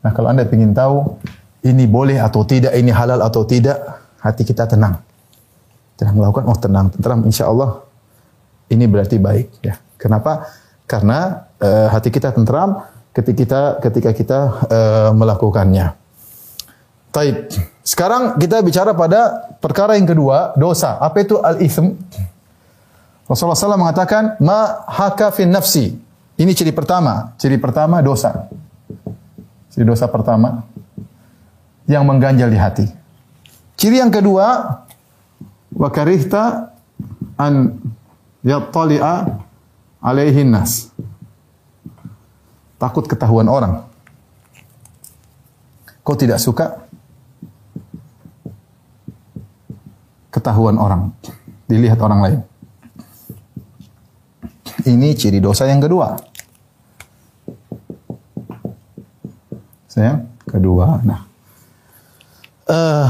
[0.03, 1.19] Nah kalau anda ingin tahu
[1.63, 3.79] ini boleh atau tidak, ini halal atau tidak,
[4.19, 4.99] hati kita tenang.
[5.99, 7.83] Telah melakukan, oh tenang, tenang, insya Allah
[8.71, 9.47] ini berarti baik.
[9.63, 9.79] Ya.
[9.97, 10.47] Kenapa?
[10.87, 12.83] Karena uh, hati kita tentram
[13.15, 15.95] ketika kita ketika kita uh, melakukannya.
[17.13, 17.51] Taib.
[17.85, 20.97] Sekarang kita bicara pada perkara yang kedua, dosa.
[20.97, 21.93] Apa itu al-ithm?
[23.29, 25.93] Rasulullah SAW mengatakan, ma haka fin nafsi.
[26.33, 27.37] Ini ciri pertama.
[27.37, 28.49] Ciri pertama dosa.
[29.69, 30.65] Ciri dosa pertama
[31.85, 32.85] yang mengganjal di hati.
[33.77, 34.79] Ciri yang kedua,
[35.73, 36.73] wa karihta
[37.37, 37.77] an
[38.43, 39.39] yattali'a
[40.03, 40.91] alaihin nas.
[42.77, 43.87] Takut ketahuan orang.
[46.03, 46.83] Kau tidak suka
[50.27, 51.15] ketahuan orang,
[51.71, 52.39] dilihat orang lain.
[54.83, 56.19] Ini ciri dosa yang kedua.
[59.87, 60.99] Sayang, kedua.
[61.07, 61.21] Nah,
[62.67, 63.07] uh,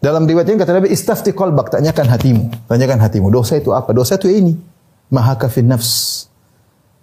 [0.00, 2.44] dalam riwayat ini kata Nabi istafti qalbak, tanyakan hatimu.
[2.64, 3.28] Tanyakan hatimu.
[3.28, 3.92] Dosa itu apa?
[3.92, 4.56] Dosa itu ini.
[5.12, 6.24] Mahaka fin nafs.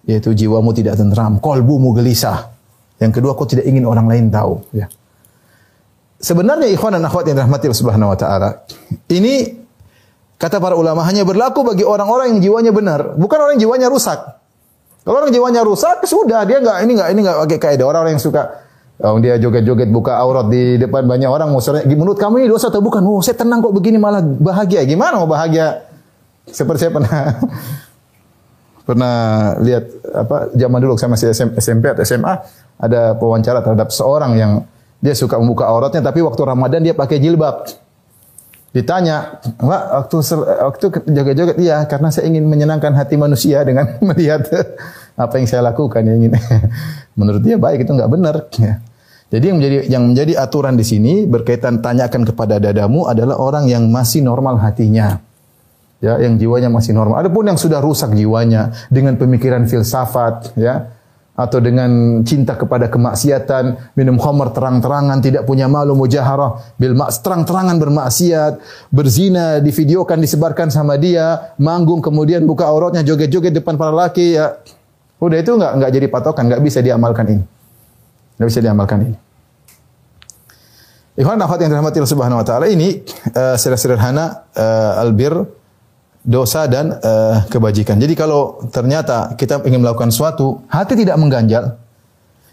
[0.02, 2.50] Yaitu jiwamu tidak tentram, kolbumu gelisah.
[2.98, 4.66] Yang kedua, kau tidak ingin orang lain tahu.
[4.74, 4.90] Ya.
[6.18, 8.66] Sebenarnya ikhwan dan akhwat yang dirahmati Allah Subhanahu wa taala,
[9.06, 9.54] ini
[10.34, 14.18] kata para ulama hanya berlaku bagi orang-orang yang jiwanya benar, bukan orang yang jiwanya rusak.
[15.06, 17.86] Kalau orang jiwanya rusak, sudah dia nggak ini nggak ini nggak pakai kaidah.
[17.86, 18.66] Orang-orang yang suka
[18.98, 21.54] Oh, dia joget-joget buka aurat di depan banyak orang.
[21.54, 22.98] Maksudnya, menurut kamu ini dosa atau bukan?
[23.06, 24.82] Oh, saya tenang kok begini malah bahagia.
[24.82, 25.86] Gimana mau bahagia?
[26.50, 27.22] Seperti saya pernah
[28.88, 29.14] pernah
[29.62, 29.84] lihat
[30.16, 31.30] apa zaman dulu saya masih
[31.60, 32.34] SMP atau SMA
[32.80, 34.52] ada wawancara terhadap seorang yang
[34.98, 37.70] dia suka membuka auratnya tapi waktu Ramadan dia pakai jilbab.
[38.68, 44.42] Ditanya, "Pak, waktu waktu joget-joget iya karena saya ingin menyenangkan hati manusia dengan melihat
[45.14, 46.34] apa yang saya lakukan yang ingin."
[47.18, 48.82] Menurut dia baik itu nggak benar ya.
[49.28, 53.84] Jadi yang menjadi yang menjadi aturan di sini berkaitan tanyakan kepada dadamu adalah orang yang
[53.92, 55.20] masih normal hatinya.
[55.98, 57.26] Ya, yang jiwanya masih normal.
[57.26, 60.94] Adapun yang sudah rusak jiwanya dengan pemikiran filsafat, ya,
[61.34, 68.52] atau dengan cinta kepada kemaksiatan, minum khamar terang-terangan, tidak punya malu mujaharah, bil terang-terangan bermaksiat,
[68.94, 74.54] berzina, divideokan, disebarkan sama dia, manggung kemudian buka auratnya joget-joget depan para laki ya.
[75.18, 77.57] Udah itu enggak enggak jadi patokan, enggak bisa diamalkan ini.
[78.38, 79.18] Enggak bisa diamalkan ini.
[81.18, 83.02] Ikhwan akhwat yang dirahmati Allah Subhanahu wa taala ini
[83.34, 85.34] uh, sederhana uh, albir
[86.22, 87.98] dosa dan uh, kebajikan.
[87.98, 91.74] Jadi kalau ternyata kita ingin melakukan sesuatu, hati tidak mengganjal.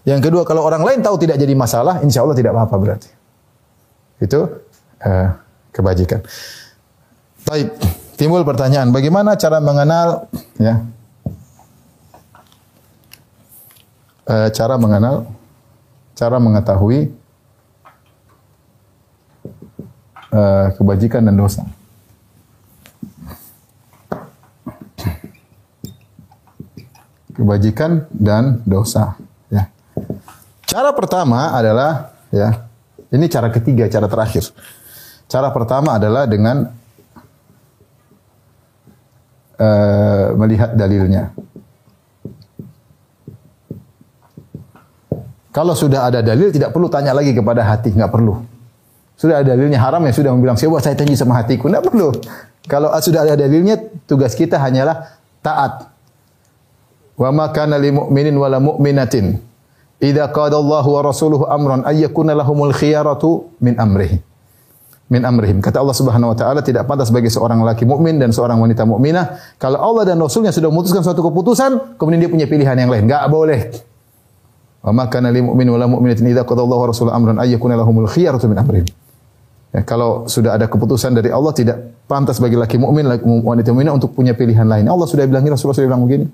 [0.02, 3.10] Yang kedua, kalau orang lain tahu tidak jadi masalah, insya Allah tidak apa-apa berarti.
[4.18, 4.50] Itu
[5.06, 5.30] uh,
[5.70, 6.26] kebajikan.
[7.46, 7.70] Baik,
[8.18, 10.26] timbul pertanyaan, bagaimana cara mengenal
[10.58, 10.82] ya?
[14.26, 15.30] Uh, cara mengenal,
[16.16, 17.12] cara mengetahui
[20.32, 21.64] uh, kebajikan dan dosa.
[27.36, 29.20] Kebajikan dan dosa.
[29.52, 29.68] Ya.
[30.64, 32.64] Cara pertama adalah ya
[33.12, 34.56] ini cara ketiga, cara terakhir.
[35.28, 36.72] Cara pertama adalah dengan
[39.60, 41.36] uh, melihat dalilnya.
[45.56, 48.44] Kalau sudah ada dalil, tidak perlu tanya lagi kepada hati, nggak perlu.
[49.16, 51.72] Sudah ada dalilnya haram ya sudah membilang saya buat saya janji sama hatiku.
[51.72, 52.12] Tidak perlu.
[52.68, 55.88] Kalau sudah ada dalilnya, tugas kita hanyalah taat.
[57.16, 59.40] Wa ma kana lil mu'minin wala mu'minatin
[60.04, 64.20] idza qada Allahu wa rasuluhu amran ay yakuna lahumul khiyaratu min amrihi.
[65.08, 65.64] Min amrihim.
[65.64, 69.56] Kata Allah Subhanahu wa taala tidak pantas bagi seorang laki mukmin dan seorang wanita mukminah
[69.56, 73.08] kalau Allah dan Rasulnya sudah memutuskan suatu keputusan, kemudian dia punya pilihan yang lain.
[73.08, 73.95] Enggak boleh.
[74.86, 77.74] Wa ma kana lil mu'min wala mu'minatin idza qada Allahu wa rasuluhu amran ay yakuna
[77.74, 78.86] lahumul khiyaratu min amrihim.
[79.74, 84.14] Ya, kalau sudah ada keputusan dari Allah tidak pantas bagi laki mukmin wanita mukminah untuk
[84.14, 84.86] punya pilihan lain.
[84.86, 86.30] Allah sudah bilang Rasulullah sudah bilang begini.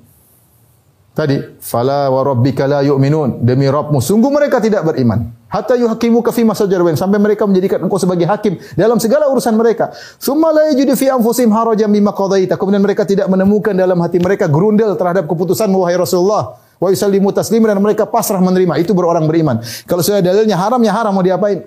[1.12, 3.44] Tadi, fala wa rabbika la yu'minun.
[3.44, 5.28] Demi Rabbmu, sungguh mereka tidak beriman.
[5.52, 9.92] Hatta yuhakimu ka fi sampai mereka menjadikan engkau sebagai hakim dalam segala urusan mereka.
[10.16, 12.56] Summa la yajidu fi anfusihim harajan mimma qadaita.
[12.56, 16.56] Kemudian mereka tidak menemukan dalam hati mereka gerundel terhadap keputusan wahai Rasulullah.
[16.82, 18.82] Wa yusallimu tasliman dan mereka pasrah menerima.
[18.82, 19.62] Itu berorang beriman.
[19.86, 21.62] Kalau sudah dalilnya haram ya haram mau diapain?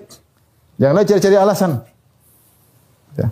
[0.75, 1.71] Janganlah cari-cari alasan.
[3.15, 3.31] Ya.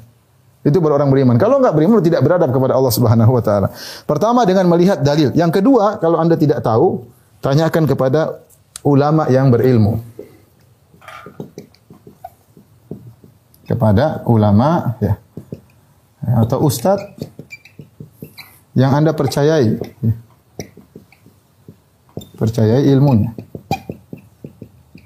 [0.64, 1.36] Itu baru orang beriman.
[1.36, 3.68] Kalau enggak beriman tidak beradab kepada Allah Subhanahu wa taala.
[4.08, 5.36] Pertama dengan melihat dalil.
[5.36, 7.04] Yang kedua, kalau Anda tidak tahu,
[7.44, 8.40] tanyakan kepada
[8.88, 10.00] ulama yang berilmu.
[13.68, 15.20] Kepada ulama ya.
[16.24, 17.12] Atau ustadz
[18.72, 19.84] yang Anda percayai.
[20.00, 20.16] Ya.
[22.34, 23.32] Percayai ilmunya.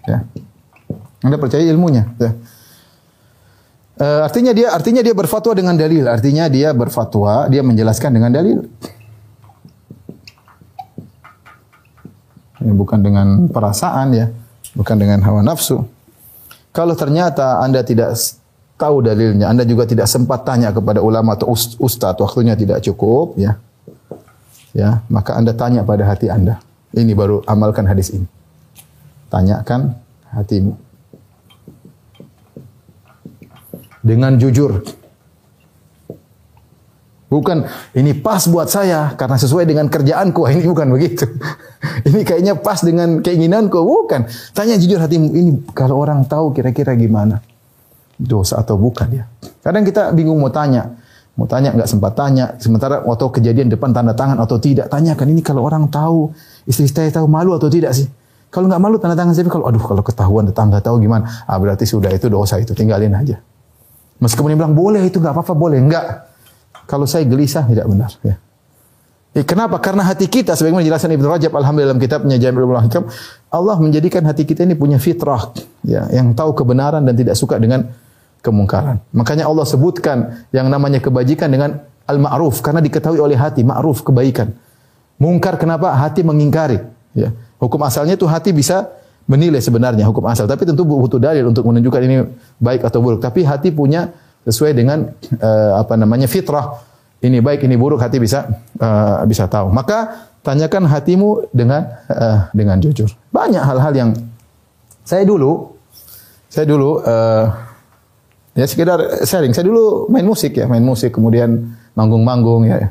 [0.07, 0.23] Ya.
[1.23, 2.07] Anda percaya ilmunya.
[2.17, 2.31] Ya.
[3.97, 6.05] Uh, artinya dia artinya dia berfatwa dengan dalil.
[6.05, 8.61] Artinya dia berfatwa, dia menjelaskan dengan dalil.
[12.61, 14.29] Ya, bukan dengan perasaan ya,
[14.77, 15.81] bukan dengan hawa nafsu.
[16.73, 18.13] Kalau ternyata Anda tidak
[18.77, 21.49] tahu dalilnya, Anda juga tidak sempat tanya kepada ulama atau
[21.81, 23.57] ustadz, waktunya tidak cukup, ya.
[24.77, 26.61] Ya, maka Anda tanya pada hati Anda.
[26.95, 28.27] Ini baru amalkan hadis ini.
[29.27, 29.95] Tanyakan
[30.31, 30.87] hatimu.
[34.07, 34.87] dengan jujur.
[37.27, 40.47] Bukan ini pas buat saya karena sesuai dengan kerjaanku.
[40.55, 41.27] Ini bukan begitu.
[42.07, 43.83] ini kayaknya pas dengan keinginanku.
[43.83, 44.31] Bukan.
[44.55, 45.35] Tanya jujur hatimu.
[45.35, 47.43] Ini kalau orang tahu kira-kira gimana?
[48.15, 49.27] Dosa atau bukan ya?
[49.59, 50.87] Kadang kita bingung mau tanya.
[51.37, 52.57] Mau tanya nggak sempat tanya.
[52.57, 54.89] Sementara waktu kejadian depan tanda tangan atau tidak.
[54.89, 56.33] Tanyakan ini kalau orang tahu.
[56.65, 58.09] Istri saya tahu malu atau tidak sih?
[58.49, 59.45] Kalau nggak malu tanda tangan saya.
[59.45, 61.29] Kalau aduh kalau ketahuan tetangga tahu gimana?
[61.45, 62.73] Ah berarti sudah itu dosa itu.
[62.73, 63.37] Tinggalin aja.
[64.17, 66.25] Meskipun dia bilang boleh itu nggak apa-apa boleh, enggak.
[66.89, 68.09] Kalau saya gelisah tidak benar.
[68.25, 68.41] Ya.
[69.37, 69.77] Eh, kenapa?
[69.77, 73.05] Karena hati kita, sebagaimana dijelaskan Ibnu Rajab alhamdulillah dalam kitabnya Jami'ul Hikam,
[73.53, 75.53] Allah menjadikan hati kita ini punya fitrah,
[75.85, 77.85] ya, yang tahu kebenaran dan tidak suka dengan
[78.41, 79.01] kemungkaran.
[79.11, 84.53] Makanya Allah sebutkan yang namanya kebajikan dengan al-ma'ruf karena diketahui oleh hati, ma'ruf kebaikan.
[85.17, 85.91] Mungkar kenapa?
[85.97, 86.77] Hati mengingkari,
[87.17, 87.33] ya.
[87.57, 88.93] Hukum asalnya itu hati bisa
[89.25, 92.15] menilai sebenarnya hukum asal, tapi tentu butuh dalil untuk menunjukkan ini
[92.61, 93.19] baik atau buruk.
[93.19, 94.13] Tapi hati punya
[94.45, 95.09] sesuai dengan
[95.41, 96.79] uh, apa namanya fitrah.
[97.17, 98.45] Ini baik, ini buruk, hati bisa
[98.77, 99.73] uh, bisa tahu.
[99.73, 103.09] Maka tanyakan hatimu dengan uh, dengan jujur.
[103.33, 104.09] Banyak hal-hal yang
[105.01, 105.75] saya dulu
[106.47, 107.51] saya dulu uh,
[108.57, 109.53] ya sekedar sharing.
[109.53, 112.89] Saya dulu main musik ya, main musik kemudian manggung-manggung ya.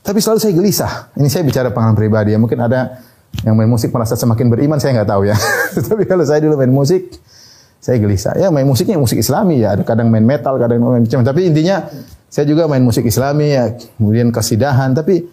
[0.00, 0.92] Tapi selalu saya gelisah.
[1.20, 2.40] Ini saya bicara pengalaman pribadi ya.
[2.40, 3.04] Mungkin ada
[3.44, 5.36] yang main musik merasa semakin beriman saya nggak tahu ya.
[5.92, 7.12] Tapi kalau saya dulu main musik,
[7.76, 8.32] saya gelisah.
[8.40, 9.76] Ya main musiknya musik Islami ya.
[9.76, 11.20] Ada kadang main metal, kadang main macam.
[11.20, 11.84] Tapi intinya
[12.32, 13.76] saya juga main musik Islami ya.
[14.00, 14.96] Kemudian kesidahan.
[14.96, 15.28] Tapi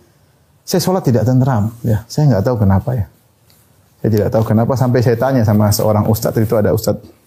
[0.67, 1.71] saya sholat tidak tenteram.
[1.79, 3.05] Ya, saya nggak tahu kenapa ya.
[4.03, 7.24] Saya tidak tahu kenapa sampai saya tanya sama seorang ustadz itu ada ustadz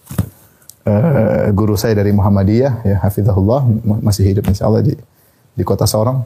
[0.89, 3.65] uh, guru saya dari Muhammadiyah ya Hafizahullah
[4.01, 4.97] masih hidup insya Allah di
[5.53, 6.25] di kota Sorong.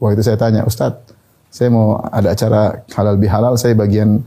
[0.00, 1.16] Waktu itu saya tanya Ustadz
[1.56, 4.20] saya mau ada acara halal bihalal, saya bagian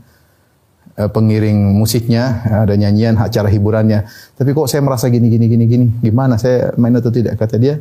[0.98, 4.02] eh, pengiring musiknya, ada nyanyian, acara hiburannya.
[4.34, 7.38] Tapi kok saya merasa gini gini gini gini, gimana saya main atau tidak?
[7.38, 7.78] Kata dia,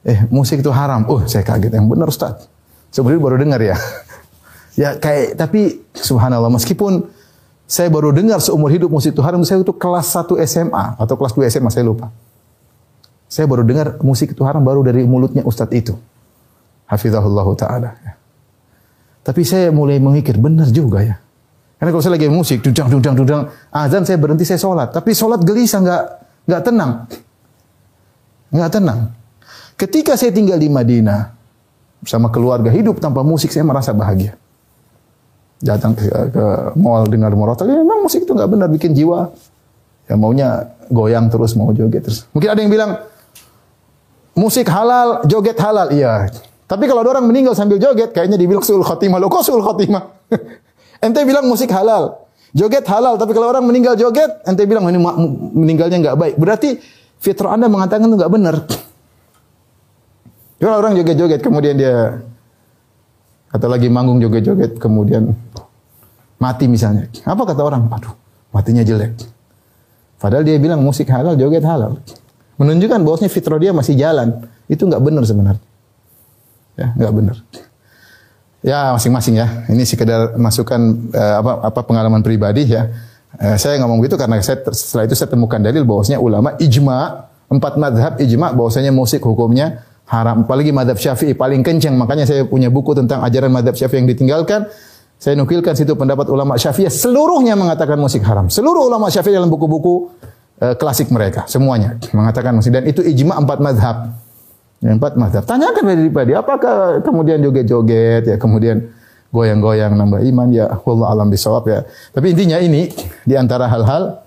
[0.00, 1.04] eh musik itu haram.
[1.12, 1.76] Oh, saya kaget.
[1.76, 2.48] Yang benar Ustaz.
[2.88, 3.76] Sebenarnya baru dengar ya.
[4.80, 7.04] ya kayak tapi subhanallah meskipun
[7.66, 11.34] saya baru dengar seumur hidup musik itu haram, saya itu kelas 1 SMA atau kelas
[11.34, 12.14] 2 SMA saya lupa.
[13.26, 15.98] Saya baru dengar musik itu haram baru dari mulutnya Ustadz itu.
[16.86, 17.90] Hafizahullah ta'ala.
[19.26, 21.18] Tapi saya mulai memikir, benar juga ya.
[21.76, 23.42] Karena kalau saya lagi musik, dudang, dudang, dudang,
[23.74, 24.94] azan saya berhenti, saya sholat.
[24.94, 26.02] Tapi sholat gelisah, nggak
[26.46, 26.92] nggak tenang.
[28.54, 29.00] Nggak tenang.
[29.74, 31.34] Ketika saya tinggal di Madinah,
[31.98, 34.38] bersama keluarga, hidup tanpa musik, saya merasa bahagia.
[35.56, 36.44] Datang ke, ke
[36.76, 39.32] mall dengar morotal, ya memang musik itu nggak benar, bikin jiwa.
[40.06, 42.28] Ya maunya goyang terus, mau joget terus.
[42.36, 42.90] Mungkin ada yang bilang,
[44.36, 45.90] musik halal, joget halal.
[45.90, 46.28] Iya,
[46.66, 49.22] tapi kalau ada orang meninggal sambil joget, kayaknya dibilang sul khotimah.
[49.22, 50.26] Loh kok sul khotimah?
[51.04, 52.26] ente bilang musik halal.
[52.50, 54.98] Joget halal, tapi kalau orang meninggal joget, ente bilang ini
[55.54, 56.34] meninggalnya nggak baik.
[56.40, 56.76] Berarti
[57.22, 58.56] fitrah Anda mengatakan itu nggak benar.
[60.56, 62.18] Kalau orang joget-joget, kemudian dia
[63.56, 65.32] kata lagi manggung joget-joget, kemudian
[66.36, 67.08] mati misalnya.
[67.24, 67.88] Apa kata orang?
[67.88, 68.12] Aduh,
[68.52, 69.16] matinya jelek.
[70.20, 71.96] Padahal dia bilang musik halal, joget halal.
[72.60, 74.44] Menunjukkan bahwasanya fitrah dia masih jalan.
[74.68, 75.64] Itu nggak benar sebenarnya.
[76.76, 77.36] Ya, nggak benar.
[78.60, 79.48] Ya, masing-masing ya.
[79.72, 82.92] Ini sekedar masukan uh, apa apa pengalaman pribadi ya.
[83.36, 87.76] Uh, saya ngomong gitu karena saya setelah itu saya temukan dalil bahwasanya ulama ijma empat
[87.76, 90.46] madhab ijma bahwasanya musik hukumnya haram.
[90.46, 91.94] Apalagi madhab syafi'i paling kencang.
[91.98, 94.70] Makanya saya punya buku tentang ajaran madhab syafi'i yang ditinggalkan.
[95.16, 98.52] Saya nukilkan situ pendapat ulama syafi'i seluruhnya mengatakan musik haram.
[98.52, 100.12] Seluruh ulama syafi'i dalam buku-buku
[100.60, 103.96] uh, klasik mereka semuanya mengatakan musik dan itu ijma empat madhab.
[104.84, 105.42] Yang empat mazhab.
[105.48, 108.92] Tanyakan dari pribadi, apakah kemudian joget-joget ya, kemudian
[109.32, 111.80] goyang-goyang nambah iman ya, Allah alam bisawab ya.
[112.12, 112.92] Tapi intinya ini
[113.24, 114.20] di antara hal-hal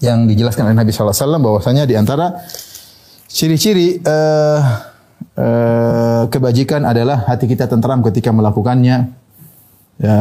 [0.00, 2.40] yang dijelaskan oleh Nabi SAW bahwasanya di antara
[3.28, 4.87] ciri-ciri uh,
[6.28, 9.14] kebajikan adalah hati kita tentram ketika melakukannya.
[9.98, 10.18] Ya,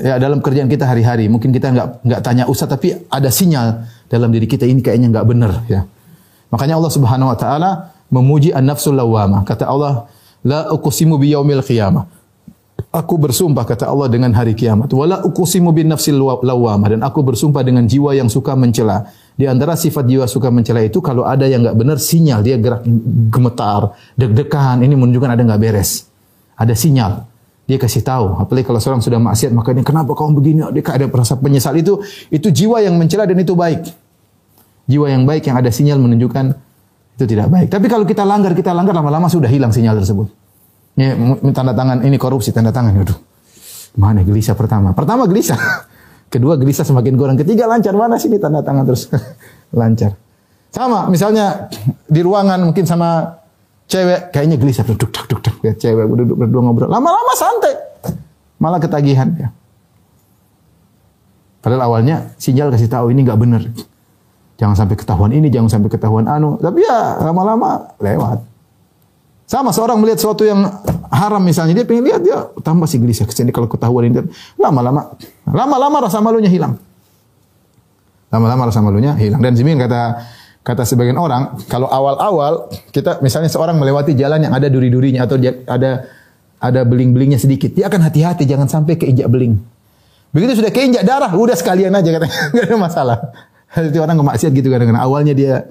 [0.00, 4.32] ya dalam kerjaan kita hari-hari mungkin kita nggak nggak tanya usah tapi ada sinyal dalam
[4.32, 5.84] diri kita ini kayaknya nggak benar ya.
[6.48, 7.70] Makanya Allah Subhanahu Wa Taala
[8.10, 9.46] memuji an-nafsul lawamah.
[9.46, 10.10] Kata Allah,
[10.42, 12.08] la uqsimu bi yaumil qiyamah.
[12.90, 14.90] Aku bersumpah kata Allah dengan hari kiamat.
[14.90, 19.06] Wala uqsimu bin nafsil lawamah dan aku bersumpah dengan jiwa yang suka mencela.
[19.38, 22.82] Di antara sifat jiwa suka mencela itu kalau ada yang enggak benar sinyal dia gerak
[23.30, 26.10] gemetar, deg-degan, ini menunjukkan ada enggak beres.
[26.58, 27.30] Ada sinyal.
[27.70, 30.58] Dia kasih tahu, apalagi kalau seorang sudah maksiat maka ini kenapa kamu begini?
[30.74, 33.86] Dia ada perasa penyesal itu itu jiwa yang mencela dan itu baik.
[34.90, 36.58] Jiwa yang baik yang ada sinyal menunjukkan
[37.14, 37.70] itu tidak baik.
[37.70, 40.39] Tapi kalau kita langgar, kita langgar lama-lama sudah hilang sinyal tersebut.
[41.00, 41.16] Ya,
[41.56, 42.92] tanda tangan ini korupsi, tanda tangan.
[42.92, 43.16] Aduh.
[43.96, 44.92] Mana gelisah pertama?
[44.92, 45.56] Pertama gelisah.
[46.32, 47.40] Kedua gelisah semakin kurang.
[47.40, 47.96] Ketiga lancar.
[47.96, 49.08] Mana sini tanda tangan terus
[49.80, 50.12] lancar.
[50.70, 51.72] Sama, misalnya
[52.06, 53.40] di ruangan mungkin sama
[53.90, 57.74] cewek kayaknya gelisah duduk duduk duduk ya cewek duduk berdua ngobrol lama-lama santai
[58.62, 59.50] malah ketagihan ya
[61.58, 63.66] padahal awalnya sinyal kasih tahu ini nggak benar
[64.60, 66.60] Jangan sampai ketahuan ini, jangan sampai ketahuan anu.
[66.60, 68.44] Tapi ya lama-lama lewat.
[69.50, 70.62] Sama seorang melihat sesuatu yang
[71.10, 74.22] haram misalnya, dia pengen lihat dia tambah si gelisah ke sini kalau ketahuan ini.
[74.54, 75.18] Lama-lama,
[75.50, 76.78] lama-lama rasa malunya hilang.
[78.30, 79.42] Lama-lama rasa malunya hilang.
[79.42, 80.22] Dan Zimin kata
[80.62, 85.34] kata sebagian orang, kalau awal-awal kita misalnya seorang melewati jalan yang ada duri-durinya atau
[85.66, 86.06] ada
[86.62, 89.58] ada beling-belingnya sedikit, dia akan hati-hati jangan sampai keinjak beling.
[90.30, 93.18] Begitu sudah keinjak darah, udah sekalian aja katanya, nggak ada masalah.
[93.74, 95.02] Itu orang kemaksiat gitu kadang-kadang.
[95.02, 95.66] Awalnya dia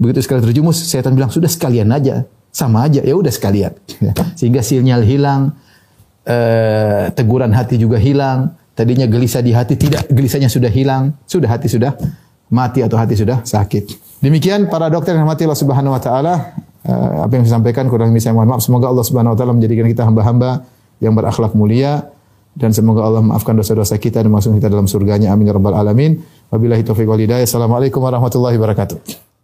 [0.00, 2.24] begitu sekali terjumus, setan bilang sudah sekalian aja,
[2.56, 3.76] sama aja, ya udah sekalian.
[4.00, 4.16] Ya.
[4.38, 5.52] Sehingga sinyal hilang,
[6.24, 8.56] eh, teguran hati juga hilang.
[8.72, 11.96] Tadinya gelisah di hati, tidak gelisahnya sudah hilang, sudah hati sudah
[12.48, 13.88] mati atau hati sudah sakit.
[14.24, 18.12] Demikian para dokter yang mati Allah Subhanahu wa taala, eh, apa yang saya sampaikan kurang
[18.12, 18.64] lebih saya mohon maaf.
[18.64, 20.64] Semoga Allah Subhanahu wa taala menjadikan kita hamba-hamba
[21.04, 22.08] yang berakhlak mulia
[22.56, 26.24] dan semoga Allah maafkan dosa-dosa kita dan masuk kita dalam surganya amin ya rabbal alamin
[26.48, 29.35] wabillahi taufiq wal hidayah assalamualaikum warahmatullahi wabarakatuh